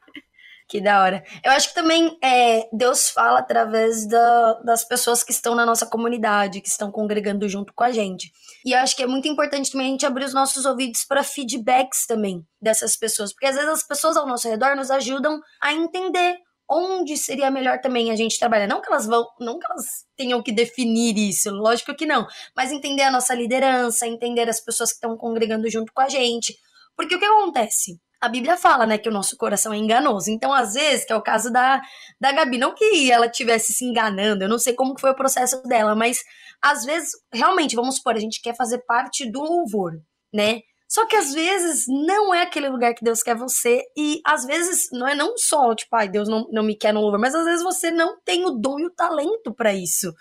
Que 0.69 0.79
da 0.79 1.01
hora. 1.01 1.23
Eu 1.43 1.51
acho 1.51 1.69
que 1.69 1.73
também 1.73 2.15
é, 2.23 2.69
Deus 2.71 3.09
fala 3.09 3.39
através 3.39 4.07
da, 4.07 4.53
das 4.63 4.83
pessoas 4.83 5.23
que 5.23 5.31
estão 5.31 5.55
na 5.55 5.65
nossa 5.65 5.87
comunidade, 5.87 6.61
que 6.61 6.69
estão 6.69 6.91
congregando 6.91 7.49
junto 7.49 7.73
com 7.73 7.83
a 7.83 7.91
gente. 7.91 8.31
E 8.63 8.73
eu 8.73 8.79
acho 8.79 8.95
que 8.95 9.01
é 9.01 9.07
muito 9.07 9.27
importante 9.27 9.71
também 9.71 9.87
a 9.87 9.89
gente 9.89 10.05
abrir 10.05 10.25
os 10.25 10.33
nossos 10.33 10.65
ouvidos 10.65 11.03
para 11.05 11.23
feedbacks 11.23 12.05
também 12.05 12.45
dessas 12.61 12.95
pessoas, 12.95 13.33
porque 13.33 13.47
às 13.47 13.55
vezes 13.55 13.67
as 13.67 13.83
pessoas 13.83 14.15
ao 14.15 14.27
nosso 14.27 14.47
redor 14.47 14.75
nos 14.75 14.91
ajudam 14.91 15.39
a 15.59 15.73
entender 15.73 16.37
onde 16.69 17.17
seria 17.17 17.49
melhor 17.49 17.81
também 17.81 18.11
a 18.11 18.15
gente 18.15 18.37
trabalhar. 18.37 18.67
Não 18.67 18.79
que 18.79 18.91
elas 18.91 19.07
vão, 19.07 19.25
não 19.39 19.57
que 19.57 19.65
elas 19.65 20.05
tenham 20.15 20.43
que 20.43 20.51
definir 20.51 21.17
isso, 21.17 21.49
lógico 21.49 21.95
que 21.95 22.05
não, 22.05 22.27
mas 22.55 22.71
entender 22.71 23.01
a 23.01 23.11
nossa 23.11 23.33
liderança, 23.33 24.05
entender 24.05 24.47
as 24.47 24.59
pessoas 24.59 24.91
que 24.91 24.97
estão 24.97 25.17
congregando 25.17 25.67
junto 25.67 25.91
com 25.91 26.01
a 26.01 26.09
gente. 26.09 26.55
Porque 26.95 27.15
o 27.15 27.19
que 27.19 27.25
acontece? 27.25 27.99
A 28.21 28.27
Bíblia 28.27 28.57
fala, 28.57 28.85
né, 28.85 28.97
que 28.97 29.07
o 29.07 29.11
nosso 29.11 29.37
coração 29.37 29.73
é 29.73 29.77
enganoso. 29.77 30.29
Então, 30.29 30.53
às 30.53 30.73
vezes, 30.73 31.05
que 31.05 31.13
é 31.13 31.15
o 31.15 31.21
caso 31.21 31.51
da, 31.51 31.81
da 32.19 32.31
Gabi, 32.31 32.57
não 32.57 32.73
que 32.75 33.11
ela 33.11 33.29
tivesse 33.29 33.71
se 33.71 33.85
enganando, 33.85 34.43
eu 34.43 34.49
não 34.49 34.59
sei 34.59 34.73
como 34.73 34.99
foi 34.99 35.11
o 35.11 35.15
processo 35.15 35.61
dela, 35.63 35.95
mas 35.95 36.23
às 36.61 36.83
vezes, 36.83 37.11
realmente, 37.33 37.75
vamos 37.75 37.95
supor, 37.95 38.15
a 38.15 38.19
gente 38.19 38.41
quer 38.41 38.55
fazer 38.55 38.79
parte 38.79 39.29
do 39.29 39.41
louvor, 39.41 39.93
né? 40.33 40.61
Só 40.87 41.05
que 41.05 41.15
às 41.15 41.31
vezes 41.33 41.85
não 41.87 42.33
é 42.33 42.41
aquele 42.41 42.67
lugar 42.67 42.95
que 42.95 43.03
Deus 43.03 43.21
quer 43.21 43.35
você, 43.35 43.83
e 43.95 44.19
às 44.25 44.43
vezes 44.43 44.89
não 44.91 45.07
é 45.07 45.15
não 45.15 45.37
só, 45.37 45.73
tipo, 45.75 45.95
ai, 45.95 46.09
Deus 46.09 46.27
não, 46.27 46.47
não 46.51 46.63
me 46.63 46.75
quer 46.75 46.93
no 46.93 47.01
louvor, 47.01 47.19
mas 47.19 47.35
às 47.35 47.45
vezes 47.45 47.63
você 47.63 47.91
não 47.91 48.19
tem 48.25 48.43
o 48.45 48.51
dom 48.51 48.79
e 48.79 48.85
o 48.87 48.93
talento 48.93 49.53
para 49.53 49.73
isso. 49.73 50.11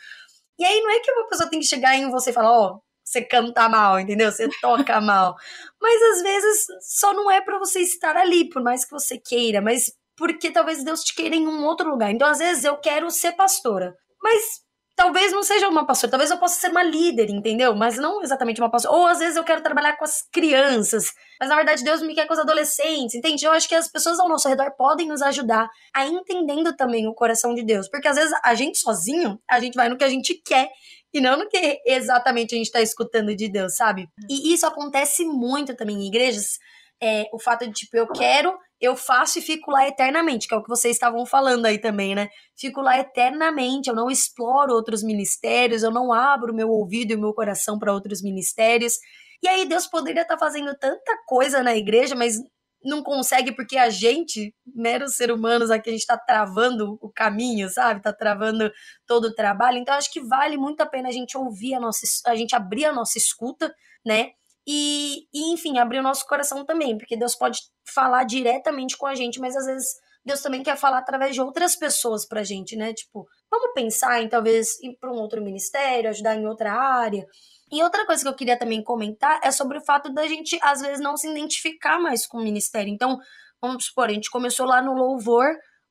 E 0.59 0.65
aí 0.65 0.81
não 0.81 0.91
é 0.91 1.01
que 1.01 1.11
uma 1.11 1.29
pessoa 1.29 1.49
tem 1.49 1.61
que 1.61 1.67
chegar 1.67 1.97
em 1.97 2.11
você 2.11 2.31
e 2.31 2.33
falar, 2.33 2.53
ó, 2.53 2.75
oh, 2.75 2.81
você 3.09 3.23
canta 3.23 3.69
mal, 3.69 3.99
entendeu? 3.99 4.31
Você 4.31 4.49
toca 4.61 5.01
mal. 5.01 5.37
Mas 5.81 6.03
às 6.03 6.23
vezes 6.23 6.67
só 6.81 7.13
não 7.13 7.31
é 7.31 7.41
para 7.41 7.59
você 7.59 7.81
estar 7.81 8.17
ali, 8.17 8.49
por 8.49 8.63
mais 8.63 8.85
que 8.85 8.91
você 8.91 9.19
queira, 9.19 9.61
mas 9.61 9.93
porque 10.17 10.51
talvez 10.51 10.83
Deus 10.83 11.05
te 11.05 11.15
queira 11.15 11.37
em 11.37 11.47
um 11.47 11.65
outro 11.65 11.89
lugar. 11.89 12.11
Então, 12.11 12.29
às 12.29 12.39
vezes 12.39 12.65
eu 12.65 12.77
quero 12.77 13.11
ser 13.11 13.33
pastora, 13.33 13.97
mas 14.23 14.63
talvez 14.99 15.31
não 15.31 15.45
seja 15.45 15.69
uma 15.69 15.87
pastora, 15.87 16.11
talvez 16.11 16.29
eu 16.29 16.39
possa 16.39 16.61
ser 16.61 16.73
uma 16.73 16.83
líder, 16.83 17.31
entendeu? 17.31 17.73
Mas 17.73 17.97
não 17.97 18.21
exatamente 18.21 18.61
uma 18.61 18.69
pastora. 18.69 18.97
Ou 18.97 19.07
às 19.07 19.21
vezes 19.21 19.37
eu 19.37 19.45
quero 19.45 19.63
trabalhar 19.63 19.97
com 19.97 20.03
as 20.05 20.23
crianças, 20.33 21.13
mas 21.39 21.49
na 21.49 21.55
verdade 21.55 21.85
Deus 21.85 22.03
me 22.03 22.17
quer 22.17 22.27
com 22.27 22.33
os 22.33 22.39
adolescentes, 22.41 23.15
entende? 23.15 23.45
Eu 23.45 23.53
acho 23.53 23.69
que 23.69 23.77
as 23.77 23.87
pessoas 23.89 24.19
ao 24.19 24.29
nosso 24.29 24.49
redor 24.49 24.73
podem 24.77 25.07
nos 25.07 25.23
ajudar 25.23 25.71
a 25.95 26.05
entendendo 26.05 26.75
também 26.75 27.07
o 27.07 27.15
coração 27.15 27.55
de 27.55 27.63
Deus, 27.63 27.89
porque 27.89 28.09
às 28.09 28.17
vezes 28.17 28.37
a 28.45 28.53
gente 28.57 28.79
sozinho, 28.79 29.41
a 29.49 29.61
gente 29.61 29.77
vai 29.77 29.89
no 29.89 29.97
que 29.97 30.03
a 30.03 30.09
gente 30.09 30.35
quer 30.45 30.69
e 31.15 31.21
não 31.21 31.39
no 31.39 31.49
que 31.49 31.81
exatamente 31.87 32.57
a 32.57 32.59
gente 32.59 32.67
está 32.67 32.81
escutando 32.81 33.37
de 33.37 33.49
Deus, 33.49 33.77
sabe? 33.77 34.09
E 34.29 34.53
isso 34.53 34.67
acontece 34.67 35.25
muito 35.25 35.77
também 35.77 35.97
em 35.97 36.09
igrejas, 36.09 36.59
é, 37.01 37.25
o 37.33 37.39
fato 37.39 37.65
de, 37.69 37.73
tipo, 37.73 37.97
eu 37.97 38.09
quero, 38.09 38.59
eu 38.81 38.97
faço 38.97 39.39
e 39.39 39.43
fico 39.43 39.71
lá 39.71 39.87
eternamente, 39.89 40.47
que 40.47 40.55
é 40.55 40.57
o 40.57 40.63
que 40.63 40.69
vocês 40.69 40.95
estavam 40.95 41.27
falando 41.27 41.67
aí 41.67 41.79
também, 41.79 42.15
né? 42.15 42.29
Fico 42.57 42.81
lá 42.81 42.99
eternamente, 42.99 43.89
eu 43.89 43.95
não 43.95 44.11
exploro 44.11 44.73
outros 44.73 45.03
ministérios, 45.03 45.83
eu 45.83 45.91
não 45.91 46.13
abro 46.13 46.55
meu 46.55 46.71
ouvido 46.71 47.13
e 47.13 47.17
meu 47.17 47.35
coração 47.35 47.79
para 47.79 47.93
outros 47.93 48.23
ministérios. 48.23 48.95
E 49.43 49.49
aí 49.49 49.67
Deus 49.67 49.87
poderia 49.87 50.23
estar 50.23 50.37
tá 50.37 50.39
fazendo 50.39 50.77
tanta 50.77 51.17
coisa 51.27 51.63
na 51.63 51.75
igreja, 51.77 52.15
mas 52.15 52.39
não 52.85 53.03
consegue 53.03 53.53
porque 53.53 53.77
a 53.77 53.91
gente, 53.91 54.55
meros 54.67 55.17
seres 55.17 55.35
humanos, 55.35 55.71
aqui 55.71 55.91
a 55.91 55.93
gente 55.93 56.03
está 56.03 56.17
travando 56.17 56.99
o 57.01 57.11
caminho, 57.11 57.69
sabe? 57.69 57.99
Está 57.99 58.13
travando 58.13 58.71
todo 59.07 59.27
o 59.27 59.35
trabalho. 59.35 59.79
Então 59.79 59.95
acho 59.95 60.13
que 60.13 60.21
vale 60.21 60.57
muito 60.57 60.81
a 60.81 60.87
pena 60.87 61.09
a 61.09 61.13
gente 61.13 61.37
ouvir 61.37 61.75
a 61.75 61.81
nossa, 61.81 62.07
a 62.27 62.37
gente 62.37 62.55
abrir 62.55 62.85
a 62.85 62.93
nossa 62.93 63.19
escuta, 63.19 63.75
né? 64.07 64.31
E, 64.71 65.27
e, 65.33 65.51
enfim, 65.55 65.79
abrir 65.79 65.99
o 65.99 66.03
nosso 66.03 66.27
coração 66.27 66.63
também, 66.63 66.99
porque 66.99 67.17
Deus 67.17 67.35
pode 67.35 67.59
falar 67.89 68.25
diretamente 68.25 68.99
com 68.99 69.07
a 69.07 69.15
gente, 69.15 69.41
mas 69.41 69.57
às 69.57 69.65
vezes 69.65 69.87
Deus 70.23 70.43
também 70.43 70.63
quer 70.63 70.77
falar 70.77 70.99
através 70.99 71.35
de 71.35 71.41
outras 71.41 71.75
pessoas 71.75 72.29
pra 72.29 72.45
gente, 72.45 72.77
né? 72.77 72.93
Tipo, 72.93 73.27
vamos 73.51 73.73
pensar 73.75 74.23
em 74.23 74.29
talvez 74.29 74.79
ir 74.83 74.95
para 75.01 75.11
um 75.11 75.17
outro 75.17 75.43
ministério, 75.43 76.11
ajudar 76.11 76.37
em 76.37 76.47
outra 76.47 76.71
área. 76.71 77.25
E 77.73 77.83
outra 77.83 78.05
coisa 78.05 78.23
que 78.23 78.29
eu 78.29 78.35
queria 78.35 78.59
também 78.59 78.83
comentar 78.85 79.41
é 79.43 79.51
sobre 79.51 79.79
o 79.79 79.85
fato 79.87 80.13
da 80.13 80.27
gente, 80.27 80.59
às 80.63 80.83
vezes, 80.83 81.01
não 81.01 81.17
se 81.17 81.31
identificar 81.31 81.99
mais 81.99 82.27
com 82.27 82.37
o 82.37 82.45
ministério. 82.45 82.93
Então, 82.93 83.17
vamos 83.63 83.87
supor, 83.87 84.11
a 84.11 84.13
gente 84.13 84.29
começou 84.29 84.67
lá 84.67 84.83
no 84.83 84.93
louvor, 84.93 85.47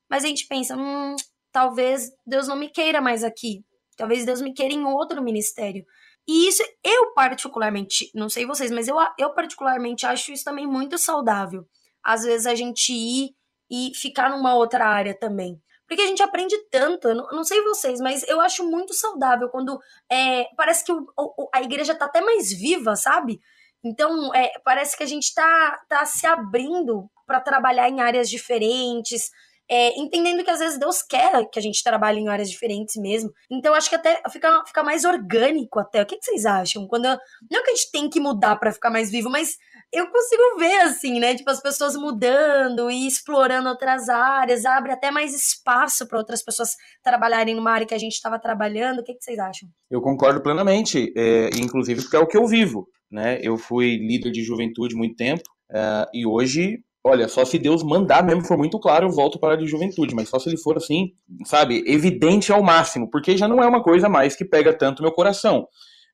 mas 0.07 0.24
a 0.24 0.27
gente 0.27 0.46
pensa, 0.46 0.75
hum, 0.77 1.15
talvez 1.51 2.12
Deus 2.24 2.48
não 2.48 2.55
me 2.55 2.69
queira 2.69 3.01
mais 3.01 3.24
aqui. 3.24 3.63
Talvez 3.98 4.24
Deus 4.24 4.39
me 4.39 4.53
queira 4.53 4.75
em 4.75 4.86
outro 4.86 5.19
ministério. 5.24 5.84
E 6.27 6.48
isso 6.48 6.62
eu 6.84 7.13
particularmente, 7.13 8.12
não 8.13 8.27
sei 8.29 8.46
vocês, 8.46 8.69
mas 8.69 8.88
eu, 8.88 8.98
eu 9.17 9.34
particularmente 9.34 10.05
acho 10.05 10.31
isso 10.31 10.43
também 10.43 10.67
muito 10.67 10.98
saudável. 10.98 11.65
Às 12.03 12.24
vezes 12.24 12.45
a 12.45 12.54
gente 12.54 12.91
ir 12.91 13.30
e 13.69 13.91
ficar 13.95 14.30
numa 14.30 14.56
outra 14.56 14.86
área 14.86 15.17
também. 15.17 15.62
Porque 15.88 16.02
a 16.02 16.08
gente 16.08 16.21
aprende 16.21 16.58
tanto, 16.69 17.08
eu 17.08 17.15
não, 17.15 17.28
não 17.32 17.43
sei 17.45 17.62
vocês, 17.62 18.02
mas 18.02 18.28
eu 18.28 18.41
acho 18.41 18.69
muito 18.69 18.93
saudável 18.93 19.47
quando 19.47 19.80
é, 20.12 20.45
parece 20.58 20.84
que 20.84 20.91
o, 20.91 21.06
o, 21.17 21.49
a 21.54 21.62
igreja 21.62 21.95
tá 21.95 22.06
até 22.06 22.19
mais 22.19 22.52
viva, 22.52 22.95
sabe? 22.97 23.39
Então, 23.84 24.34
é, 24.36 24.52
parece 24.65 24.97
que 24.97 25.04
a 25.04 25.08
gente 25.08 25.34
tá, 25.34 25.80
tá 25.88 26.06
se 26.06 26.28
abrindo 26.28 27.10
para 27.25 27.39
trabalhar 27.39 27.89
em 27.89 28.02
áreas 28.02 28.30
diferentes, 28.30 29.30
é, 29.69 29.99
entendendo 29.99 30.43
que 30.43 30.49
às 30.49 30.60
vezes 30.60 30.80
Deus 30.80 31.01
quer 31.01 31.49
que 31.49 31.60
a 31.60 31.62
gente 31.62 31.84
trabalhe 31.84 32.19
em 32.19 32.30
áreas 32.30 32.49
diferentes 32.49 32.95
mesmo. 32.95 33.32
Então 33.51 33.73
acho 33.73 33.89
que 33.89 33.95
até 33.95 34.21
fica, 34.32 34.63
fica 34.65 34.84
mais 34.84 35.03
orgânico 35.03 35.80
até. 35.80 36.01
O 36.01 36.06
que, 36.06 36.17
que 36.17 36.23
vocês 36.23 36.45
acham? 36.45 36.88
Quando 36.88 37.06
eu, 37.06 37.17
não 37.51 37.63
que 37.63 37.71
a 37.71 37.75
gente 37.75 37.91
tem 37.91 38.10
que 38.10 38.19
mudar 38.19 38.56
para 38.56 38.71
ficar 38.71 38.89
mais 38.89 39.12
vivo, 39.12 39.30
mas 39.30 39.58
eu 39.91 40.10
consigo 40.10 40.58
ver 40.58 40.80
assim, 40.82 41.19
né? 41.19 41.36
Tipo 41.36 41.49
as 41.49 41.62
pessoas 41.62 41.95
mudando 41.95 42.89
e 42.89 43.08
explorando 43.08 43.69
outras 43.69 44.08
áreas, 44.10 44.65
abre 44.65 44.91
até 44.91 45.12
mais 45.12 45.34
espaço 45.34 46.08
para 46.08 46.17
outras 46.17 46.43
pessoas 46.43 46.71
trabalharem 47.03 47.56
numa 47.56 47.71
área 47.71 47.88
que 47.88 47.93
a 47.93 47.99
gente 47.99 48.13
estava 48.13 48.39
trabalhando. 48.39 48.99
O 48.99 49.03
que, 49.03 49.13
que 49.13 49.23
vocês 49.23 49.38
acham? 49.38 49.69
Eu 49.91 50.01
concordo 50.01 50.41
plenamente, 50.41 51.13
é, 51.15 51.49
inclusive 51.58 52.01
porque 52.01 52.15
é 52.15 52.19
o 52.19 52.27
que 52.27 52.38
eu 52.38 52.45
vivo, 52.47 52.88
né? 53.12 53.39
Eu 53.41 53.58
fui 53.58 53.97
líder 53.97 54.32
de 54.32 54.43
juventude 54.43 54.95
muito 54.95 55.15
tempo. 55.15 55.43
Uh, 55.69 56.08
e 56.13 56.25
hoje 56.25 56.80
Olha, 57.10 57.30
só 57.30 57.46
se 57.46 57.58
Deus 57.58 57.84
mandar 57.84 58.22
mesmo, 58.22 58.46
for 58.46 58.58
muito 58.58 58.78
claro, 58.78 59.08
eu 59.08 59.12
volto 59.12 59.39
para 59.39 59.54
a 59.54 59.56
de 59.56 59.65
juventude, 59.65 60.13
mas 60.13 60.28
só 60.28 60.38
se 60.38 60.50
ele 60.50 60.58
for 60.58 60.76
assim, 60.76 61.13
sabe, 61.46 61.82
evidente 61.88 62.52
ao 62.52 62.62
máximo, 62.62 63.10
porque 63.10 63.38
já 63.38 63.48
não 63.48 63.63
é 63.63 63.65
uma 63.65 63.82
coisa 63.82 64.10
mais 64.10 64.36
que 64.36 64.43
pega 64.43 64.78
tanto 64.78 65.02
meu 65.02 65.13
coração. 65.13 65.65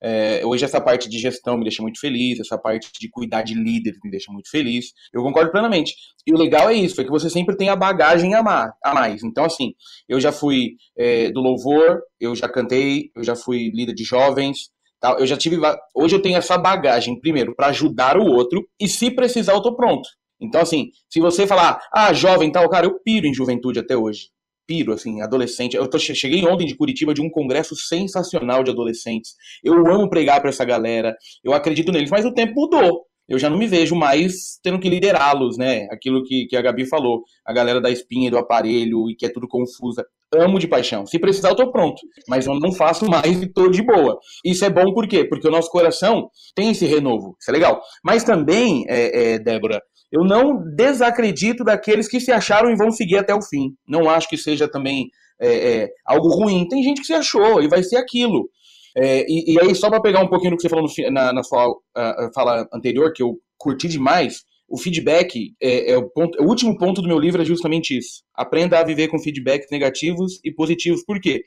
É, 0.03 0.45
hoje 0.45 0.65
essa 0.65 0.79
parte 0.79 1.09
de 1.09 1.17
gestão 1.17 1.57
me 1.57 1.63
deixa 1.63 1.81
muito 1.81 1.99
feliz, 1.99 2.39
essa 2.39 2.59
parte 2.59 2.91
de 2.93 3.09
cuidar 3.09 3.41
de 3.41 3.55
líderes 3.55 3.97
me 4.03 4.11
deixa 4.11 4.31
muito 4.31 4.51
feliz. 4.51 4.93
Eu 5.11 5.23
concordo 5.23 5.49
plenamente. 5.49 5.95
E 6.27 6.31
o 6.31 6.37
legal 6.37 6.69
é 6.69 6.75
isso, 6.75 7.01
é 7.01 7.03
que 7.03 7.09
você 7.09 7.27
sempre 7.27 7.57
tem 7.57 7.69
a 7.69 7.75
bagagem 7.75 8.35
a, 8.35 8.43
mais. 8.43 9.23
Então, 9.23 9.45
assim, 9.45 9.73
eu 10.07 10.19
já 10.19 10.31
fui 10.31 10.75
é, 10.95 11.31
do 11.31 11.39
louvor, 11.39 12.03
eu 12.19 12.35
já 12.35 12.47
cantei, 12.47 13.09
eu 13.15 13.23
já 13.23 13.35
fui 13.35 13.71
líder 13.73 13.95
de 13.95 14.03
jovens. 14.03 14.69
Eu 15.17 15.25
já 15.25 15.35
tive. 15.35 15.57
Hoje 15.95 16.15
eu 16.15 16.21
tenho 16.21 16.37
essa 16.37 16.55
bagagem, 16.55 17.19
primeiro, 17.19 17.55
para 17.55 17.67
ajudar 17.67 18.15
o 18.15 18.25
outro, 18.25 18.63
e 18.79 18.87
se 18.87 19.09
precisar, 19.09 19.53
eu 19.53 19.61
tô 19.61 19.75
pronto. 19.75 20.07
Então, 20.41 20.61
assim, 20.61 20.89
se 21.09 21.19
você 21.19 21.47
falar, 21.47 21.79
ah, 21.93 22.13
jovem 22.13 22.51
tal, 22.51 22.69
cara, 22.69 22.85
eu 22.85 22.99
piro 23.03 23.27
em 23.27 23.33
juventude 23.33 23.79
até 23.79 23.95
hoje. 23.95 24.29
Piro, 24.67 24.93
assim, 24.93 25.21
adolescente. 25.21 25.75
Eu 25.75 25.87
tô, 25.89 25.99
cheguei 25.99 26.45
ontem 26.45 26.65
de 26.65 26.75
Curitiba 26.75 27.13
de 27.13 27.21
um 27.21 27.29
congresso 27.29 27.75
sensacional 27.75 28.63
de 28.63 28.71
adolescentes. 28.71 29.35
Eu 29.63 29.75
amo 29.87 30.09
pregar 30.09 30.39
para 30.41 30.49
essa 30.49 30.65
galera, 30.65 31.15
eu 31.43 31.53
acredito 31.53 31.91
neles, 31.91 32.09
mas 32.09 32.25
o 32.25 32.33
tempo 32.33 32.53
mudou. 32.55 33.05
Eu 33.27 33.39
já 33.39 33.49
não 33.49 33.57
me 33.57 33.67
vejo 33.67 33.95
mais 33.95 34.59
tendo 34.61 34.79
que 34.79 34.89
liderá-los, 34.89 35.57
né? 35.57 35.87
Aquilo 35.91 36.23
que, 36.23 36.45
que 36.45 36.57
a 36.57 36.61
Gabi 36.61 36.85
falou, 36.85 37.23
a 37.45 37.53
galera 37.53 37.79
da 37.79 37.89
espinha 37.89 38.29
do 38.29 38.37
aparelho 38.37 39.09
e 39.09 39.15
que 39.15 39.25
é 39.25 39.29
tudo 39.29 39.47
confusa. 39.47 40.05
Amo 40.35 40.59
de 40.59 40.67
paixão. 40.67 41.05
Se 41.05 41.19
precisar, 41.19 41.49
eu 41.49 41.55
tô 41.55 41.71
pronto. 41.71 42.01
Mas 42.27 42.47
eu 42.47 42.59
não 42.59 42.73
faço 42.73 43.05
mais 43.09 43.41
e 43.41 43.47
tô 43.47 43.69
de 43.69 43.81
boa. 43.81 44.19
Isso 44.43 44.65
é 44.65 44.69
bom 44.69 44.93
por 44.93 45.07
quê? 45.07 45.23
Porque 45.23 45.47
o 45.47 45.51
nosso 45.51 45.69
coração 45.69 46.29
tem 46.55 46.71
esse 46.71 46.85
renovo. 46.85 47.35
Isso 47.39 47.49
é 47.49 47.53
legal. 47.53 47.81
Mas 48.03 48.23
também, 48.23 48.83
é, 48.89 49.33
é, 49.33 49.39
Débora, 49.39 49.81
eu 50.13 50.23
não 50.23 50.63
desacredito 50.75 51.63
daqueles 51.63 52.07
que 52.07 52.19
se 52.19 52.31
acharam 52.31 52.69
e 52.69 52.75
vão 52.75 52.91
seguir 52.91 53.17
até 53.17 53.33
o 53.33 53.41
fim. 53.41 53.73
Não 53.87 54.07
acho 54.07 54.29
que 54.29 54.37
seja 54.37 54.67
também 54.67 55.09
é, 55.41 55.47
é, 55.47 55.89
algo 56.05 56.27
ruim. 56.27 56.67
Tem 56.67 56.83
gente 56.83 57.01
que 57.01 57.07
se 57.07 57.13
achou 57.13 57.63
e 57.63 57.67
vai 57.67 57.81
ser 57.81 57.97
aquilo. 57.97 58.47
É, 58.95 59.25
e, 59.27 59.55
e, 59.55 59.59
aí, 59.59 59.73
só 59.73 59.89
para 59.89 59.99
pegar 59.99 60.21
um 60.21 60.27
pouquinho 60.27 60.51
do 60.51 60.57
que 60.57 60.61
você 60.61 60.69
falou 60.69 60.85
no, 60.85 61.11
na, 61.11 61.33
na, 61.33 61.41
sua 61.41 61.67
uh, 61.67 62.31
fala 62.31 62.67
anterior, 62.71 63.11
que 63.11 63.23
eu 63.23 63.39
curti 63.57 63.87
demais, 63.87 64.43
o 64.73 64.77
feedback 64.79 65.53
é, 65.61 65.91
é, 65.91 65.97
o, 65.99 66.09
ponto, 66.09 66.41
o 66.41 66.47
último 66.47 66.75
ponto 66.75 66.99
do 66.99 67.07
meu 67.07 67.19
livro 67.19 67.39
é 67.39 67.45
justamente 67.45 67.95
isso. 67.95 68.23
Aprenda 68.33 68.79
a 68.79 68.83
viver 68.83 69.07
com 69.07 69.19
feedbacks 69.19 69.67
negativos 69.69 70.39
e 70.43 70.51
positivos. 70.51 71.05
Por 71.05 71.21
quê? 71.21 71.43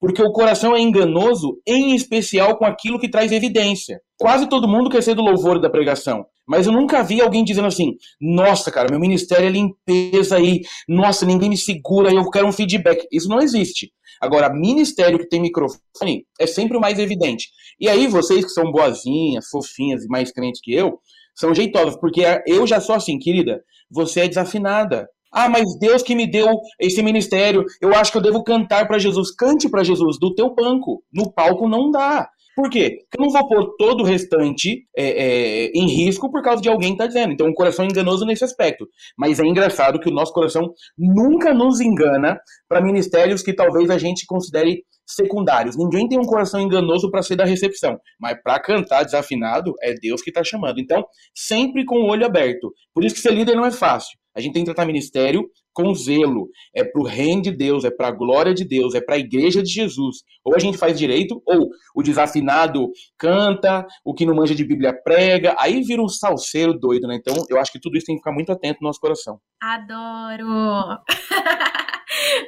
Porque 0.00 0.22
o 0.22 0.32
coração 0.32 0.74
é 0.74 0.80
enganoso, 0.80 1.60
em 1.66 1.94
especial 1.94 2.56
com 2.56 2.64
aquilo 2.64 2.98
que 2.98 3.10
traz 3.10 3.32
evidência. 3.32 4.00
Quase 4.18 4.48
todo 4.48 4.66
mundo 4.66 4.88
quer 4.88 5.02
ser 5.02 5.14
do 5.14 5.20
louvor 5.20 5.60
da 5.60 5.68
pregação. 5.68 6.24
Mas 6.48 6.66
eu 6.66 6.72
nunca 6.72 7.02
vi 7.02 7.20
alguém 7.20 7.44
dizendo 7.44 7.68
assim: 7.68 7.96
nossa, 8.18 8.72
cara, 8.72 8.88
meu 8.90 8.98
ministério 8.98 9.46
é 9.46 9.50
limpeza 9.50 10.36
aí, 10.36 10.62
nossa, 10.88 11.26
ninguém 11.26 11.50
me 11.50 11.58
segura, 11.58 12.10
eu 12.10 12.30
quero 12.30 12.46
um 12.46 12.52
feedback. 12.52 13.06
Isso 13.12 13.28
não 13.28 13.40
existe. 13.40 13.92
Agora, 14.22 14.50
ministério 14.50 15.18
que 15.18 15.28
tem 15.28 15.42
microfone 15.42 16.24
é 16.40 16.46
sempre 16.46 16.78
o 16.78 16.80
mais 16.80 16.98
evidente. 16.98 17.50
E 17.78 17.90
aí, 17.90 18.06
vocês 18.06 18.42
que 18.42 18.50
são 18.50 18.72
boazinhas, 18.72 19.48
fofinhas 19.50 20.02
e 20.02 20.08
mais 20.08 20.32
crentes 20.32 20.62
que 20.62 20.72
eu, 20.72 20.98
são 21.34 21.54
jeitosas, 21.54 21.96
porque 21.98 22.22
eu 22.46 22.66
já 22.66 22.80
sou 22.80 22.94
assim, 22.94 23.18
querida, 23.18 23.62
você 23.90 24.20
é 24.20 24.28
desafinada. 24.28 25.08
Ah, 25.32 25.48
mas 25.48 25.78
Deus 25.78 26.02
que 26.02 26.14
me 26.14 26.28
deu 26.28 26.48
esse 26.78 27.02
ministério, 27.02 27.64
eu 27.80 27.94
acho 27.94 28.10
que 28.10 28.18
eu 28.18 28.22
devo 28.22 28.42
cantar 28.42 28.88
para 28.88 28.98
Jesus. 28.98 29.34
Cante 29.34 29.68
para 29.68 29.84
Jesus 29.84 30.18
do 30.18 30.34
teu 30.34 30.52
banco. 30.54 31.04
No 31.12 31.32
palco 31.32 31.68
não 31.68 31.90
dá. 31.90 32.28
Por 32.56 32.68
quê? 32.68 32.98
Porque 33.00 33.18
eu 33.18 33.24
não 33.24 33.30
vou 33.30 33.48
pôr 33.48 33.76
todo 33.76 34.02
o 34.02 34.06
restante 34.06 34.86
é, 34.96 35.04
é, 35.04 35.66
em 35.74 35.86
risco 35.86 36.30
por 36.30 36.42
causa 36.42 36.60
de 36.60 36.68
alguém 36.68 36.92
que 36.92 36.98
tá 36.98 37.06
dizendo. 37.06 37.32
Então, 37.32 37.48
o 37.48 37.54
coração 37.54 37.84
é 37.84 37.88
enganoso 37.88 38.26
nesse 38.26 38.44
aspecto. 38.44 38.86
Mas 39.16 39.38
é 39.38 39.44
engraçado 39.44 40.00
que 40.00 40.08
o 40.08 40.12
nosso 40.12 40.32
coração 40.32 40.72
nunca 40.98 41.54
nos 41.54 41.80
engana 41.80 42.38
para 42.68 42.80
ministérios 42.80 43.42
que 43.42 43.54
talvez 43.54 43.88
a 43.90 43.98
gente 43.98 44.26
considere 44.26 44.84
secundários. 45.06 45.76
Ninguém 45.76 46.08
tem 46.08 46.18
um 46.18 46.24
coração 46.24 46.60
enganoso 46.60 47.10
para 47.10 47.22
ser 47.22 47.36
da 47.36 47.44
recepção, 47.44 47.98
mas 48.18 48.40
para 48.42 48.60
cantar 48.60 49.04
desafinado 49.04 49.74
é 49.82 49.94
Deus 49.94 50.22
que 50.22 50.30
está 50.30 50.44
chamando. 50.44 50.80
Então, 50.80 51.04
sempre 51.34 51.84
com 51.84 51.96
o 51.96 52.10
olho 52.10 52.26
aberto. 52.26 52.72
Por 52.94 53.04
isso 53.04 53.14
que 53.14 53.20
ser 53.20 53.32
líder 53.32 53.54
não 53.54 53.64
é 53.64 53.70
fácil. 53.70 54.19
A 54.34 54.40
gente 54.40 54.52
tem 54.52 54.62
que 54.62 54.66
tratar 54.66 54.86
ministério 54.86 55.48
com 55.72 55.94
zelo. 55.94 56.48
É 56.74 56.84
para 56.84 57.00
o 57.00 57.04
reino 57.04 57.42
de 57.42 57.50
Deus, 57.50 57.84
é 57.84 57.90
para 57.90 58.08
a 58.08 58.12
glória 58.12 58.54
de 58.54 58.64
Deus, 58.64 58.94
é 58.94 59.00
para 59.00 59.16
a 59.16 59.18
igreja 59.18 59.62
de 59.62 59.70
Jesus. 59.70 60.18
Ou 60.44 60.54
a 60.54 60.58
gente 60.58 60.78
faz 60.78 60.98
direito, 60.98 61.42
ou 61.46 61.68
o 61.94 62.02
desafinado 62.02 62.90
canta, 63.18 63.86
o 64.04 64.14
que 64.14 64.26
não 64.26 64.34
manja 64.34 64.54
de 64.54 64.64
Bíblia 64.64 64.92
prega, 64.92 65.54
aí 65.58 65.82
vira 65.82 66.02
um 66.02 66.08
salseiro 66.08 66.74
doido, 66.74 67.06
né? 67.06 67.16
Então, 67.16 67.34
eu 67.48 67.58
acho 67.58 67.72
que 67.72 67.80
tudo 67.80 67.96
isso 67.96 68.06
tem 68.06 68.16
que 68.16 68.20
ficar 68.20 68.32
muito 68.32 68.52
atento 68.52 68.78
no 68.80 68.88
nosso 68.88 69.00
coração. 69.00 69.40
Adoro! 69.60 71.00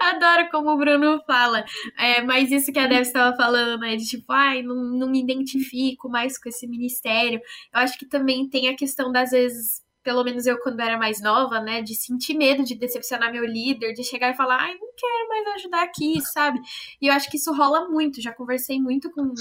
Adoro 0.01 0.49
como 0.51 0.71
o 0.71 0.79
Bruno 0.79 1.21
fala. 1.27 1.65
É, 1.99 2.23
mas 2.23 2.51
isso 2.51 2.73
que 2.73 2.79
a 2.79 2.87
Deb 2.87 3.03
estava 3.03 3.37
falando, 3.37 3.81
né? 3.81 3.97
De 3.97 4.05
tipo, 4.05 4.33
ai, 4.33 4.63
não, 4.63 4.77
não 4.77 5.11
me 5.11 5.23
identifico 5.23 6.09
mais 6.09 6.39
com 6.39 6.49
esse 6.49 6.67
ministério. 6.67 7.41
Eu 7.73 7.81
acho 7.81 7.99
que 7.99 8.07
também 8.07 8.49
tem 8.49 8.69
a 8.69 8.77
questão 8.77 9.13
das 9.13 9.31
vezes 9.31 9.83
pelo 10.03 10.25
menos 10.25 10.47
eu 10.47 10.59
quando 10.61 10.81
era 10.81 10.99
mais 10.99 11.21
nova, 11.23 11.61
né, 11.61 11.83
de 11.83 11.95
sentir 11.95 12.35
medo 12.35 12.65
de 12.65 12.75
decepcionar 12.75 13.33
meu 13.33 13.45
líder, 13.45 13.93
de 13.93 14.03
chegar 14.03 14.31
e 14.31 14.37
falar, 14.37 14.59
ai, 14.61 14.75
não 14.75 14.89
quero 14.97 15.29
mais 15.29 15.47
ajudar 15.57 15.83
aqui, 15.83 16.21
sabe? 16.21 16.61
E 17.01 17.07
eu 17.07 17.13
acho 17.13 17.31
que 17.31 17.37
isso 17.37 17.53
rola 17.53 17.89
muito. 17.89 18.21
Já 18.21 18.33
conversei 18.33 18.81
muito 18.81 19.11
com 19.13 19.33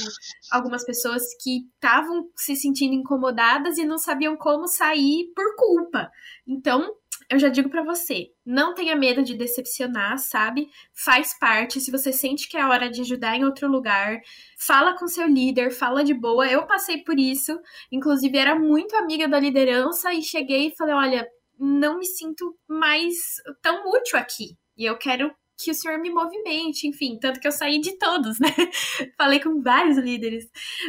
algumas 0.52 0.86
pessoas 0.86 1.24
que 1.42 1.66
estavam 1.76 2.30
se 2.36 2.56
sentindo 2.56 2.94
incomodadas 2.94 3.78
e 3.78 3.86
não 3.86 3.98
sabiam 3.98 4.38
como 4.38 4.68
sair 4.68 5.32
por 5.36 5.56
culpa. 5.56 6.10
Então, 6.48 6.90
eu 7.32 7.40
já 7.40 7.48
digo 7.48 7.70
para 7.70 7.82
você, 7.82 8.28
não 8.46 8.74
tenha 8.74 8.94
medo 8.94 9.24
de 9.24 9.38
decepcionar, 9.38 10.18
sabe? 10.18 10.68
Faz 10.94 11.34
parte. 11.40 11.80
Se 11.80 11.90
você 11.90 12.12
sente 12.12 12.50
que 12.50 12.58
é 12.58 12.66
hora 12.66 12.90
de 12.90 13.00
ajudar 13.00 13.38
em 13.38 13.46
outro 13.46 13.70
lugar, 13.70 14.20
fala 14.60 14.98
com 14.98 15.08
seu 15.08 15.26
líder, 15.28 15.72
fala 15.72 16.04
de 16.04 16.14
boa. 16.14 16.46
Eu 16.46 16.68
passei 16.68 16.98
por 17.06 17.18
isso, 17.18 17.58
inclusive 17.90 18.38
era 18.38 18.54
muito 18.54 18.98
amiga 18.98 19.30
da 19.30 19.40
liderança 19.40 20.14
e 20.14 20.22
cheguei 20.22 20.68
e 20.68 20.76
falei: 20.76 20.94
olha, 20.94 21.28
não 21.58 22.00
me 22.00 22.06
sinto 22.06 22.54
mais 22.68 23.16
tão 23.62 23.82
útil 23.90 24.20
aqui. 24.20 24.58
E 24.78 24.84
eu 24.84 24.98
quero 24.98 25.34
que 25.64 25.72
o 25.72 25.74
senhor 25.74 26.00
me 26.00 26.10
movimente, 26.10 26.88
enfim, 26.88 27.18
tanto 27.20 27.40
que 27.40 27.48
eu 27.48 27.52
saí 27.52 27.80
de 27.80 27.98
todos, 27.98 28.40
né? 28.40 28.50
Falei 29.18 29.40
com 29.40 29.62
vários 29.62 29.98
líderes. 29.98 30.46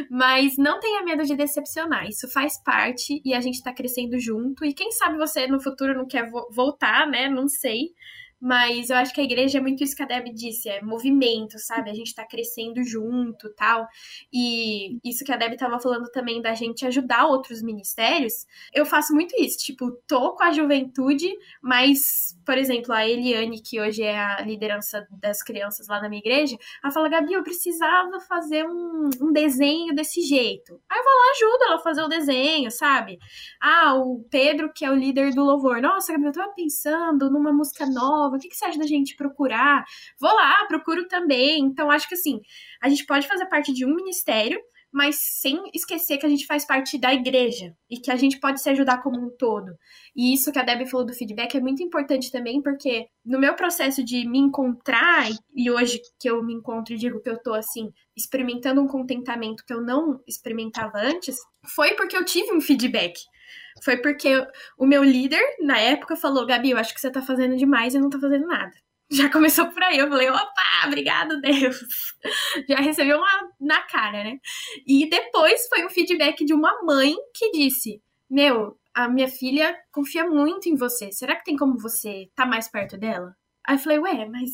Mas 0.09 0.57
não 0.57 0.79
tenha 0.79 1.03
medo 1.03 1.23
de 1.23 1.35
decepcionar, 1.35 2.07
isso 2.07 2.27
faz 2.31 2.61
parte 2.63 3.21
e 3.23 3.33
a 3.33 3.41
gente 3.41 3.61
tá 3.61 3.73
crescendo 3.73 4.19
junto. 4.19 4.65
E 4.65 4.73
quem 4.73 4.91
sabe 4.91 5.17
você 5.17 5.47
no 5.47 5.61
futuro 5.61 5.95
não 5.95 6.07
quer 6.07 6.29
vo 6.29 6.47
voltar, 6.51 7.07
né? 7.07 7.29
Não 7.29 7.47
sei. 7.47 7.89
Mas 8.45 8.89
eu 8.89 8.97
acho 8.97 9.13
que 9.13 9.21
a 9.21 9.23
igreja 9.23 9.57
é 9.57 9.61
muito 9.61 9.81
isso 9.85 9.95
que 9.95 10.03
a 10.03 10.05
Deb 10.05 10.27
disse, 10.33 10.67
é 10.67 10.81
movimento, 10.81 11.57
sabe? 11.59 11.89
A 11.89 11.93
gente 11.93 12.13
tá 12.13 12.27
crescendo 12.27 12.83
junto 12.83 13.49
tal. 13.55 13.87
E 14.33 14.99
isso 15.01 15.23
que 15.23 15.31
a 15.31 15.37
Deb 15.37 15.55
tava 15.55 15.79
falando 15.79 16.11
também 16.11 16.41
da 16.41 16.53
gente 16.53 16.85
ajudar 16.85 17.25
outros 17.25 17.63
ministérios, 17.63 18.45
eu 18.73 18.85
faço 18.85 19.13
muito 19.13 19.33
isso. 19.41 19.59
Tipo, 19.59 19.91
tô 20.05 20.35
com 20.35 20.43
a 20.43 20.51
juventude, 20.51 21.33
mas, 21.61 22.37
por 22.45 22.57
exemplo, 22.57 22.91
a 22.91 23.07
Eliane, 23.07 23.61
que 23.61 23.79
hoje 23.79 24.03
é 24.03 24.19
a 24.19 24.41
liderança 24.41 25.07
das 25.21 25.41
crianças 25.41 25.87
lá 25.87 26.01
na 26.01 26.09
minha 26.09 26.19
igreja, 26.19 26.57
ela 26.83 26.91
fala, 26.91 27.07
Gabi, 27.07 27.31
eu 27.31 27.43
precisava 27.43 28.19
fazer 28.27 28.65
um, 28.65 29.09
um 29.21 29.31
desenho 29.31 29.95
desse 29.95 30.21
jeito. 30.21 30.81
Aí 30.91 30.99
eu 30.99 31.03
vou 31.05 31.13
lá, 31.13 31.31
ajudo 31.31 31.63
ela 31.63 31.75
a 31.75 31.79
fazer 31.79 32.01
o 32.03 32.09
desenho, 32.09 32.69
sabe? 32.69 33.17
Ah, 33.61 33.95
o 33.95 34.25
Pedro, 34.29 34.69
que 34.73 34.83
é 34.83 34.91
o 34.91 34.95
líder 34.95 35.33
do 35.33 35.45
louvor. 35.45 35.81
Nossa, 35.81 36.11
Gabi, 36.11 36.25
eu 36.25 36.33
tava 36.33 36.51
pensando 36.51 37.31
numa 37.31 37.53
música 37.53 37.85
nova 37.85 38.32
o 38.35 38.39
que, 38.39 38.49
que 38.49 38.55
você 38.55 38.65
acha 38.65 38.79
da 38.79 38.87
gente 38.87 39.15
procurar? 39.15 39.83
Vou 40.19 40.33
lá, 40.33 40.65
procuro 40.67 41.07
também. 41.07 41.59
Então, 41.61 41.91
acho 41.91 42.07
que 42.07 42.15
assim, 42.15 42.41
a 42.81 42.89
gente 42.89 43.05
pode 43.05 43.27
fazer 43.27 43.45
parte 43.47 43.73
de 43.73 43.85
um 43.85 43.95
ministério, 43.95 44.59
mas 44.93 45.15
sem 45.19 45.59
esquecer 45.73 46.19
que 46.19 46.25
a 46.25 46.29
gente 46.29 46.45
faz 46.45 46.65
parte 46.65 46.99
da 46.99 47.11
igreja 47.11 47.75
e 47.89 47.97
que 47.97 48.11
a 48.11 48.15
gente 48.15 48.39
pode 48.39 48.61
se 48.61 48.69
ajudar 48.69 49.01
como 49.01 49.19
um 49.19 49.35
todo. 49.35 49.75
E 50.15 50.35
isso 50.35 50.51
que 50.51 50.59
a 50.59 50.63
Debbie 50.63 50.85
falou 50.85 51.03
do 51.03 51.13
feedback 51.13 51.57
é 51.57 51.59
muito 51.59 51.81
importante 51.81 52.31
também, 52.31 52.61
porque 52.61 53.07
no 53.25 53.39
meu 53.39 53.55
processo 53.55 54.03
de 54.03 54.27
me 54.29 54.37
encontrar, 54.37 55.27
e 55.55 55.71
hoje 55.71 55.99
que 56.19 56.29
eu 56.29 56.43
me 56.43 56.53
encontro 56.53 56.93
e 56.93 56.97
digo 56.97 57.19
que 57.21 57.29
eu 57.29 57.41
tô 57.41 57.55
assim, 57.55 57.91
experimentando 58.15 58.81
um 58.81 58.87
contentamento 58.87 59.65
que 59.65 59.73
eu 59.73 59.81
não 59.81 60.21
experimentava 60.27 60.99
antes, 60.99 61.37
foi 61.75 61.95
porque 61.95 62.15
eu 62.15 62.23
tive 62.23 62.53
um 62.53 62.61
feedback. 62.61 63.19
Foi 63.83 63.97
porque 63.97 64.29
o 64.77 64.85
meu 64.85 65.03
líder, 65.03 65.41
na 65.61 65.77
época, 65.79 66.15
falou: 66.15 66.45
Gabi, 66.45 66.71
eu 66.71 66.77
acho 66.77 66.93
que 66.93 67.01
você 67.01 67.11
tá 67.11 67.21
fazendo 67.21 67.55
demais 67.57 67.93
e 67.93 67.99
não 67.99 68.09
tá 68.09 68.19
fazendo 68.19 68.47
nada. 68.47 68.71
Já 69.11 69.29
começou 69.29 69.67
por 69.69 69.83
aí. 69.83 69.97
Eu 69.97 70.09
falei: 70.09 70.29
opa, 70.29 70.87
obrigado, 70.87 71.39
Deus. 71.41 71.77
Já 72.69 72.77
recebi 72.77 73.13
uma 73.13 73.49
na 73.59 73.81
cara, 73.83 74.23
né? 74.23 74.37
E 74.87 75.09
depois 75.09 75.67
foi 75.67 75.85
um 75.85 75.89
feedback 75.89 76.43
de 76.45 76.53
uma 76.53 76.81
mãe 76.83 77.15
que 77.35 77.51
disse: 77.51 78.01
Meu, 78.29 78.77
a 78.93 79.07
minha 79.07 79.27
filha 79.27 79.75
confia 79.91 80.25
muito 80.25 80.69
em 80.69 80.75
você. 80.75 81.11
Será 81.11 81.35
que 81.35 81.43
tem 81.43 81.57
como 81.57 81.77
você 81.77 82.27
tá 82.35 82.45
mais 82.45 82.69
perto 82.69 82.97
dela? 82.97 83.35
Aí 83.67 83.75
eu 83.75 83.79
falei: 83.79 83.99
Ué, 83.99 84.25
mas 84.29 84.49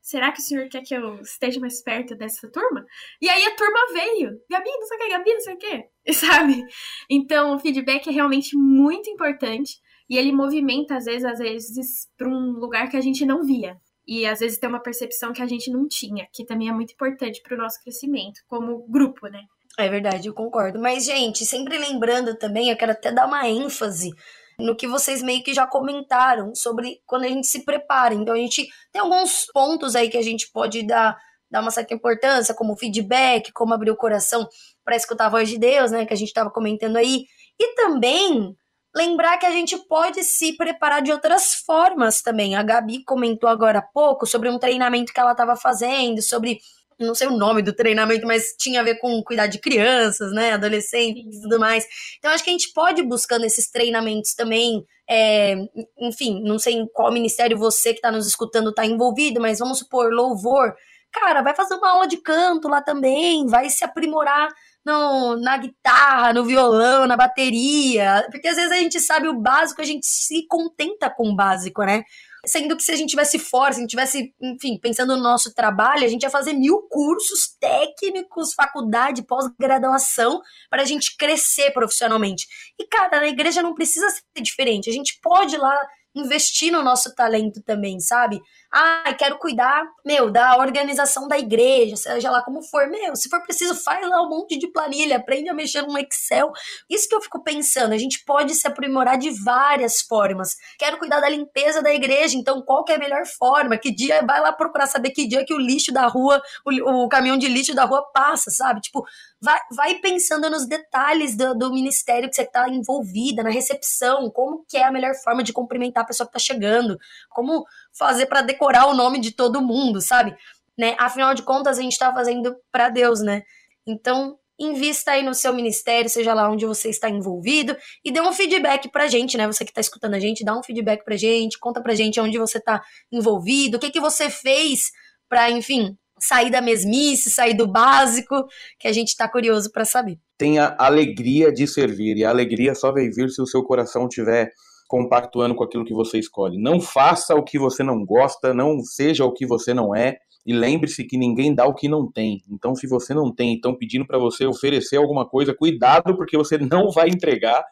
será 0.00 0.32
que 0.32 0.40
o 0.40 0.42
senhor 0.42 0.68
quer 0.68 0.82
que 0.82 0.94
eu 0.94 1.20
esteja 1.20 1.60
mais 1.60 1.82
perto 1.82 2.16
dessa 2.16 2.50
turma? 2.50 2.84
E 3.20 3.28
aí 3.28 3.44
a 3.44 3.54
turma 3.56 3.92
veio. 3.92 4.30
Gabi, 4.50 4.70
não 4.70 4.86
sei 4.86 4.96
o 4.96 5.00
que, 5.00 5.08
Gabi, 5.08 5.32
não 5.34 5.40
sei 5.40 5.54
o 5.54 5.58
que. 5.58 5.84
Sabe? 6.14 6.64
Então, 7.08 7.54
o 7.54 7.58
feedback 7.58 8.08
é 8.08 8.12
realmente 8.12 8.56
muito 8.56 9.08
importante. 9.10 9.78
E 10.08 10.16
ele 10.18 10.32
movimenta, 10.32 10.96
às 10.96 11.04
vezes, 11.04 11.24
às 11.24 11.38
vezes, 11.38 12.08
para 12.18 12.28
um 12.28 12.52
lugar 12.52 12.88
que 12.88 12.96
a 12.96 13.00
gente 13.00 13.24
não 13.24 13.44
via. 13.44 13.76
E 14.06 14.26
às 14.26 14.40
vezes 14.40 14.58
tem 14.58 14.68
uma 14.68 14.82
percepção 14.82 15.32
que 15.32 15.40
a 15.40 15.46
gente 15.46 15.70
não 15.70 15.86
tinha, 15.86 16.26
que 16.32 16.44
também 16.44 16.68
é 16.68 16.72
muito 16.72 16.92
importante 16.92 17.40
para 17.42 17.54
o 17.54 17.58
nosso 17.58 17.80
crescimento, 17.80 18.40
como 18.48 18.84
grupo, 18.88 19.28
né? 19.28 19.42
É 19.78 19.88
verdade, 19.88 20.26
eu 20.26 20.34
concordo. 20.34 20.80
Mas, 20.80 21.04
gente, 21.04 21.46
sempre 21.46 21.78
lembrando 21.78 22.34
também, 22.34 22.70
eu 22.70 22.76
quero 22.76 22.90
até 22.90 23.12
dar 23.12 23.26
uma 23.26 23.48
ênfase 23.48 24.10
no 24.58 24.76
que 24.76 24.86
vocês 24.86 25.22
meio 25.22 25.42
que 25.42 25.54
já 25.54 25.66
comentaram 25.66 26.54
sobre 26.54 27.00
quando 27.06 27.24
a 27.24 27.28
gente 27.28 27.46
se 27.46 27.64
prepara. 27.64 28.14
Então 28.14 28.34
a 28.34 28.38
gente 28.38 28.68
tem 28.92 29.00
alguns 29.00 29.46
pontos 29.52 29.96
aí 29.96 30.10
que 30.10 30.18
a 30.18 30.22
gente 30.22 30.50
pode 30.52 30.82
dar, 30.86 31.16
dar 31.50 31.60
uma 31.60 31.70
certa 31.70 31.94
importância, 31.94 32.54
como 32.54 32.76
feedback, 32.76 33.52
como 33.52 33.72
abrir 33.72 33.90
o 33.90 33.96
coração 33.96 34.46
para 34.90 34.96
escutar 34.96 35.26
a 35.26 35.28
voz 35.28 35.48
de 35.48 35.56
Deus, 35.56 35.92
né, 35.92 36.04
que 36.04 36.12
a 36.12 36.16
gente 36.16 36.28
estava 36.28 36.50
comentando 36.50 36.96
aí. 36.96 37.26
E 37.60 37.74
também 37.76 38.56
lembrar 38.92 39.38
que 39.38 39.46
a 39.46 39.52
gente 39.52 39.78
pode 39.86 40.24
se 40.24 40.56
preparar 40.56 41.00
de 41.00 41.12
outras 41.12 41.54
formas 41.54 42.22
também. 42.22 42.56
A 42.56 42.62
Gabi 42.64 43.04
comentou 43.04 43.48
agora 43.48 43.78
há 43.78 43.82
pouco 43.82 44.26
sobre 44.26 44.50
um 44.50 44.58
treinamento 44.58 45.12
que 45.12 45.20
ela 45.20 45.30
estava 45.30 45.54
fazendo, 45.54 46.20
sobre 46.20 46.58
não 46.98 47.14
sei 47.14 47.28
o 47.28 47.36
nome 47.36 47.62
do 47.62 47.72
treinamento, 47.72 48.26
mas 48.26 48.56
tinha 48.58 48.80
a 48.80 48.82
ver 48.82 48.96
com 48.96 49.22
cuidar 49.22 49.46
de 49.46 49.60
crianças, 49.60 50.32
né, 50.32 50.54
adolescentes 50.54 51.38
e 51.38 51.42
tudo 51.42 51.60
mais. 51.60 51.86
Então, 52.18 52.32
acho 52.32 52.42
que 52.42 52.50
a 52.50 52.52
gente 52.52 52.72
pode 52.72 53.00
ir 53.00 53.06
buscando 53.06 53.44
esses 53.44 53.70
treinamentos 53.70 54.34
também. 54.34 54.84
É, 55.08 55.54
enfim, 56.00 56.42
não 56.42 56.58
sei 56.58 56.74
em 56.74 56.88
qual 56.92 57.12
ministério 57.12 57.56
você 57.56 57.90
que 57.92 58.00
está 58.00 58.10
nos 58.10 58.26
escutando 58.26 58.70
está 58.70 58.84
envolvido, 58.84 59.40
mas 59.40 59.60
vamos 59.60 59.78
supor, 59.78 60.12
louvor. 60.12 60.74
Cara, 61.12 61.42
vai 61.42 61.54
fazer 61.54 61.74
uma 61.74 61.90
aula 61.90 62.08
de 62.08 62.16
canto 62.18 62.68
lá 62.68 62.82
também, 62.82 63.46
vai 63.46 63.70
se 63.70 63.84
aprimorar 63.84 64.48
no, 64.84 65.36
na 65.36 65.56
guitarra, 65.58 66.32
no 66.32 66.44
violão, 66.44 67.06
na 67.06 67.16
bateria, 67.16 68.26
porque 68.30 68.48
às 68.48 68.56
vezes 68.56 68.72
a 68.72 68.76
gente 68.76 69.00
sabe 69.00 69.28
o 69.28 69.38
básico, 69.38 69.80
a 69.80 69.84
gente 69.84 70.06
se 70.06 70.46
contenta 70.46 71.10
com 71.10 71.28
o 71.28 71.36
básico, 71.36 71.82
né? 71.82 72.02
Sendo 72.46 72.74
que 72.74 72.82
se 72.82 72.90
a 72.90 72.96
gente 72.96 73.10
tivesse 73.10 73.38
força, 73.38 73.74
se 73.74 73.80
a 73.80 73.82
gente 73.82 73.90
tivesse, 73.90 74.34
enfim, 74.40 74.78
pensando 74.78 75.14
no 75.14 75.22
nosso 75.22 75.52
trabalho, 75.54 76.04
a 76.04 76.08
gente 76.08 76.22
ia 76.22 76.30
fazer 76.30 76.54
mil 76.54 76.86
cursos 76.88 77.54
técnicos, 77.60 78.54
faculdade, 78.54 79.22
pós-graduação, 79.22 80.40
para 80.70 80.80
a 80.80 80.86
gente 80.86 81.16
crescer 81.18 81.70
profissionalmente. 81.72 82.46
E, 82.78 82.86
cara, 82.86 83.20
na 83.20 83.28
igreja 83.28 83.62
não 83.62 83.74
precisa 83.74 84.08
ser 84.08 84.42
diferente. 84.42 84.88
A 84.88 84.92
gente 84.92 85.18
pode 85.20 85.54
ir 85.54 85.58
lá 85.58 85.78
investir 86.14 86.72
no 86.72 86.82
nosso 86.82 87.14
talento 87.14 87.62
também, 87.62 88.00
sabe? 88.00 88.40
Ah, 88.72 89.12
quero 89.18 89.36
cuidar, 89.36 89.84
meu, 90.06 90.30
da 90.30 90.56
organização 90.56 91.26
da 91.26 91.36
igreja, 91.36 91.96
seja 91.96 92.30
lá 92.30 92.40
como 92.40 92.62
for. 92.62 92.86
Meu, 92.86 93.16
se 93.16 93.28
for 93.28 93.42
preciso, 93.42 93.74
faz 93.74 94.08
lá 94.08 94.22
um 94.22 94.28
monte 94.28 94.56
de 94.56 94.68
planilha, 94.68 95.16
aprende 95.16 95.48
a 95.48 95.54
mexer 95.54 95.82
no 95.82 95.98
Excel. 95.98 96.52
Isso 96.88 97.08
que 97.08 97.14
eu 97.16 97.20
fico 97.20 97.42
pensando, 97.42 97.92
a 97.92 97.98
gente 97.98 98.24
pode 98.24 98.54
se 98.54 98.68
aprimorar 98.68 99.18
de 99.18 99.30
várias 99.42 100.00
formas. 100.02 100.56
Quero 100.78 100.98
cuidar 100.98 101.18
da 101.18 101.28
limpeza 101.28 101.82
da 101.82 101.92
igreja, 101.92 102.36
então 102.38 102.62
qual 102.62 102.84
que 102.84 102.92
é 102.92 102.94
a 102.94 102.98
melhor 102.98 103.26
forma? 103.26 103.76
Que 103.76 103.92
dia 103.92 104.24
vai 104.24 104.40
lá 104.40 104.52
procurar 104.52 104.86
saber 104.86 105.10
que 105.10 105.26
dia 105.26 105.44
que 105.44 105.52
o 105.52 105.58
lixo 105.58 105.92
da 105.92 106.06
rua, 106.06 106.40
o, 106.64 107.04
o 107.04 107.08
caminhão 107.08 107.36
de 107.36 107.48
lixo 107.48 107.74
da 107.74 107.84
rua 107.84 108.08
passa, 108.12 108.52
sabe? 108.52 108.80
Tipo, 108.82 109.04
vai, 109.40 109.58
vai 109.74 109.94
pensando 109.96 110.48
nos 110.48 110.64
detalhes 110.64 111.36
do, 111.36 111.56
do 111.56 111.72
ministério 111.72 112.28
que 112.28 112.36
você 112.36 112.42
está 112.42 112.68
envolvida, 112.68 113.42
na 113.42 113.50
recepção, 113.50 114.30
como 114.30 114.64
que 114.68 114.76
é 114.76 114.84
a 114.84 114.92
melhor 114.92 115.14
forma 115.24 115.42
de 115.42 115.52
cumprimentar 115.52 116.04
a 116.04 116.06
pessoa 116.06 116.28
que 116.28 116.38
está 116.38 116.54
chegando, 116.54 116.96
como 117.30 117.64
fazer 118.00 118.26
para 118.26 118.40
decorar 118.40 118.86
o 118.86 118.94
nome 118.94 119.20
de 119.20 119.32
todo 119.32 119.60
mundo, 119.60 120.00
sabe? 120.00 120.34
Né? 120.76 120.96
Afinal 120.98 121.34
de 121.34 121.42
contas, 121.42 121.78
a 121.78 121.82
gente 121.82 121.92
está 121.92 122.12
fazendo 122.12 122.56
para 122.72 122.88
Deus, 122.88 123.20
né? 123.20 123.42
Então, 123.86 124.38
invista 124.58 125.12
aí 125.12 125.22
no 125.22 125.34
seu 125.34 125.52
ministério, 125.52 126.08
seja 126.08 126.32
lá 126.32 126.50
onde 126.50 126.64
você 126.64 126.88
está 126.88 127.10
envolvido, 127.10 127.76
e 128.02 128.10
dê 128.10 128.20
um 128.20 128.32
feedback 128.32 128.90
pra 128.90 129.06
gente, 129.06 129.36
né? 129.36 129.46
Você 129.46 129.64
que 129.64 129.70
está 129.70 129.82
escutando 129.82 130.14
a 130.14 130.18
gente, 130.18 130.44
dá 130.44 130.58
um 130.58 130.62
feedback 130.62 131.04
pra 131.04 131.16
gente, 131.16 131.58
conta 131.58 131.82
pra 131.82 131.94
gente 131.94 132.18
onde 132.18 132.38
você 132.38 132.56
está 132.56 132.82
envolvido, 133.12 133.76
o 133.76 133.80
que, 133.80 133.90
que 133.90 134.00
você 134.00 134.30
fez 134.30 134.90
para, 135.28 135.50
enfim, 135.50 135.96
sair 136.18 136.50
da 136.50 136.62
mesmice, 136.62 137.30
sair 137.30 137.54
do 137.54 137.66
básico, 137.66 138.46
que 138.78 138.88
a 138.88 138.92
gente 138.92 139.08
está 139.08 139.28
curioso 139.28 139.70
para 139.70 139.84
saber. 139.84 140.18
Tenha 140.38 140.74
alegria 140.78 141.52
de 141.52 141.66
servir, 141.66 142.16
e 142.16 142.24
a 142.24 142.30
alegria 142.30 142.74
só 142.74 142.90
vai 142.92 143.08
vir 143.08 143.28
se 143.28 143.42
o 143.42 143.46
seu 143.46 143.62
coração 143.62 144.08
tiver 144.08 144.50
compactuando 144.90 145.54
com 145.54 145.62
aquilo 145.62 145.84
que 145.84 145.94
você 145.94 146.18
escolhe. 146.18 146.60
Não 146.60 146.80
faça 146.80 147.36
o 147.36 147.44
que 147.44 147.56
você 147.56 147.80
não 147.80 148.04
gosta, 148.04 148.52
não 148.52 148.80
seja 148.82 149.24
o 149.24 149.32
que 149.32 149.46
você 149.46 149.72
não 149.72 149.94
é, 149.94 150.18
e 150.44 150.52
lembre-se 150.52 151.04
que 151.04 151.16
ninguém 151.16 151.54
dá 151.54 151.64
o 151.64 151.74
que 151.74 151.88
não 151.88 152.10
tem. 152.10 152.42
Então, 152.50 152.74
se 152.74 152.88
você 152.88 153.14
não 153.14 153.32
tem, 153.32 153.54
estão 153.54 153.72
pedindo 153.72 154.04
para 154.04 154.18
você 154.18 154.46
oferecer 154.46 154.96
alguma 154.96 155.24
coisa, 155.24 155.54
cuidado, 155.54 156.16
porque 156.16 156.36
você 156.36 156.58
não 156.58 156.90
vai 156.90 157.08
entregar 157.08 157.62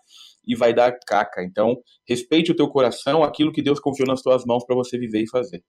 e 0.46 0.54
vai 0.54 0.72
dar 0.72 0.96
caca. 1.04 1.42
Então, 1.42 1.74
respeite 2.08 2.52
o 2.52 2.56
teu 2.56 2.68
coração, 2.68 3.24
aquilo 3.24 3.50
que 3.50 3.62
Deus 3.62 3.80
confiou 3.80 4.06
nas 4.06 4.22
tuas 4.22 4.44
mãos 4.44 4.64
para 4.64 4.76
você 4.76 4.96
viver 4.96 5.24
e 5.24 5.28
fazer. 5.28 5.60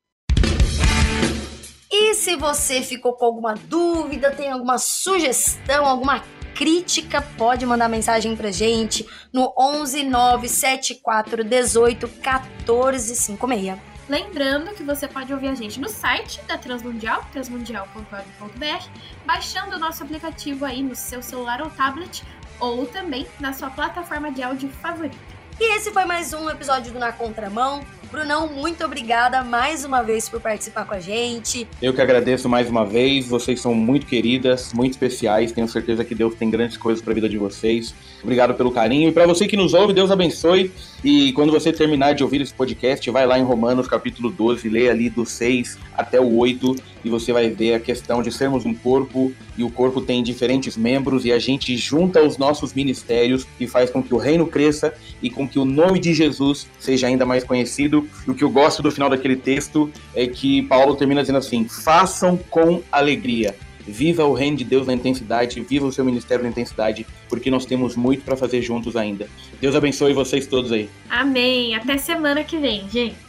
E 1.92 2.14
se 2.14 2.36
você 2.36 2.84
ficou 2.84 3.14
com 3.14 3.26
alguma 3.26 3.56
dúvida, 3.56 4.30
tem 4.30 4.52
alguma 4.52 4.78
sugestão, 4.78 5.88
alguma 5.88 6.24
crítica, 6.60 7.22
pode 7.22 7.66
mandar 7.66 7.88
mensagem 7.88 8.36
pra 8.36 8.52
gente 8.52 9.08
no 9.32 9.54
11 9.58 10.04
974 10.04 11.42
18 11.42 12.06
14 12.22 13.16
56. 13.16 13.80
Lembrando 14.10 14.76
que 14.76 14.84
você 14.84 15.08
pode 15.08 15.32
ouvir 15.32 15.48
a 15.48 15.56
gente 15.56 15.80
no 15.80 15.88
site 15.88 16.42
da 16.42 16.58
Transmundial, 16.58 17.24
transmundial.org.br, 17.32 18.88
baixando 19.26 19.78
o 19.78 19.80
nosso 19.80 20.04
aplicativo 20.04 20.66
aí 20.66 20.84
no 20.84 20.96
seu 20.96 21.22
celular 21.22 21.62
ou 21.62 21.70
tablet, 21.70 22.24
ou 22.60 22.86
também 22.86 23.26
na 23.40 23.54
sua 23.54 23.70
plataforma 23.70 24.30
de 24.30 24.44
áudio 24.44 24.68
favorita. 24.68 25.39
E 25.62 25.76
esse 25.76 25.92
foi 25.92 26.06
mais 26.06 26.32
um 26.32 26.50
episódio 26.50 26.94
do 26.94 27.00
Na 27.00 27.12
Contramão. 27.12 27.84
Brunão, 28.10 28.48
muito 28.48 28.84
obrigada 28.84 29.44
mais 29.44 29.84
uma 29.86 30.02
vez 30.02 30.28
por 30.28 30.40
participar 30.40 30.86
com 30.86 30.96
a 30.96 31.00
gente. 31.00 31.68
Eu 31.82 31.94
que 31.94 32.02
agradeço 32.02 32.48
mais 32.48 32.70
uma 32.70 32.86
vez. 32.86 33.28
Vocês 33.28 33.60
são 33.60 33.76
muito 33.76 34.06
queridas, 34.06 34.74
muito 34.74 34.94
especiais. 34.94 35.52
Tenho 35.52 35.68
certeza 35.68 36.04
que 36.04 36.16
Deus 36.16 36.34
tem 36.34 36.50
grandes 36.50 36.78
coisas 36.78 37.04
para 37.04 37.12
a 37.12 37.16
vida 37.16 37.28
de 37.28 37.38
vocês. 37.38 37.94
Obrigado 38.24 38.56
pelo 38.56 38.72
carinho. 38.72 39.10
E 39.10 39.12
para 39.12 39.28
você 39.28 39.48
que 39.48 39.58
nos 39.58 39.74
ouve, 39.74 39.94
Deus 39.94 40.10
abençoe. 40.10 40.72
E 41.04 41.34
quando 41.34 41.52
você 41.52 41.72
terminar 41.72 42.14
de 42.14 42.24
ouvir 42.24 42.42
esse 42.42 42.54
podcast, 42.54 43.12
vai 43.12 43.28
lá 43.28 43.38
em 43.38 43.44
Romanos 43.44 43.88
capítulo 43.88 44.32
12, 44.32 44.68
lê 44.70 44.90
ali 44.90 45.10
do 45.10 45.26
6 45.26 45.78
até 45.96 46.20
o 46.20 46.38
8 46.38 46.76
e 47.04 47.10
você 47.10 47.32
vai 47.32 47.50
ver 47.50 47.76
a 47.76 47.80
questão 47.80 48.22
de 48.22 48.32
sermos 48.32 48.66
um 48.66 48.74
corpo 48.74 49.32
e 49.58 49.64
o 49.64 49.70
corpo 49.70 50.02
tem 50.02 50.22
diferentes 50.22 50.76
membros 50.76 51.26
e 51.26 51.32
a 51.32 51.40
gente 51.40 51.76
junta 51.78 52.22
os 52.22 52.38
nossos 52.38 52.74
ministérios 52.74 53.48
e 53.60 53.68
faz 53.68 53.90
com 53.90 54.04
que 54.04 54.14
o 54.14 54.18
reino 54.18 54.48
cresça 54.48 54.94
e 55.22 55.30
com 55.30 55.48
que 55.50 55.60
o 55.60 55.66
nome 55.66 56.00
de 56.00 56.14
Jesus 56.14 56.68
seja 56.80 57.08
ainda 57.08 57.26
mais 57.26 57.44
conhecido. 57.44 58.08
E 58.28 58.32
o 58.32 58.34
que 58.34 58.44
eu 58.44 58.50
gosto 58.50 58.82
do 58.82 58.92
final 58.92 59.10
daquele 59.10 59.36
texto 59.36 59.92
é 60.16 60.28
que 60.28 60.62
Paulo 60.64 60.96
termina 60.96 61.22
dizendo 61.22 61.40
assim: 61.40 61.68
façam 61.68 62.38
com 62.50 62.82
alegria. 62.92 63.56
Viva 63.88 64.24
o 64.24 64.34
reino 64.34 64.56
de 64.56 64.64
Deus 64.64 64.86
na 64.86 64.94
intensidade, 64.94 65.60
viva 65.62 65.88
o 65.88 65.92
seu 65.92 66.06
ministério 66.06 66.44
na 66.44 66.50
intensidade, 66.50 67.08
porque 67.28 67.50
nós 67.50 67.66
temos 67.66 67.96
muito 67.96 68.24
para 68.24 68.38
fazer 68.38 68.62
juntos 68.62 68.96
ainda. 68.96 69.28
Deus 69.60 69.76
abençoe 69.76 70.14
vocês 70.14 70.46
todos 70.46 70.72
aí. 70.72 70.88
Amém. 71.10 71.74
Até 71.74 71.98
semana 71.98 72.44
que 72.44 72.58
vem, 72.58 72.88
gente. 72.90 73.29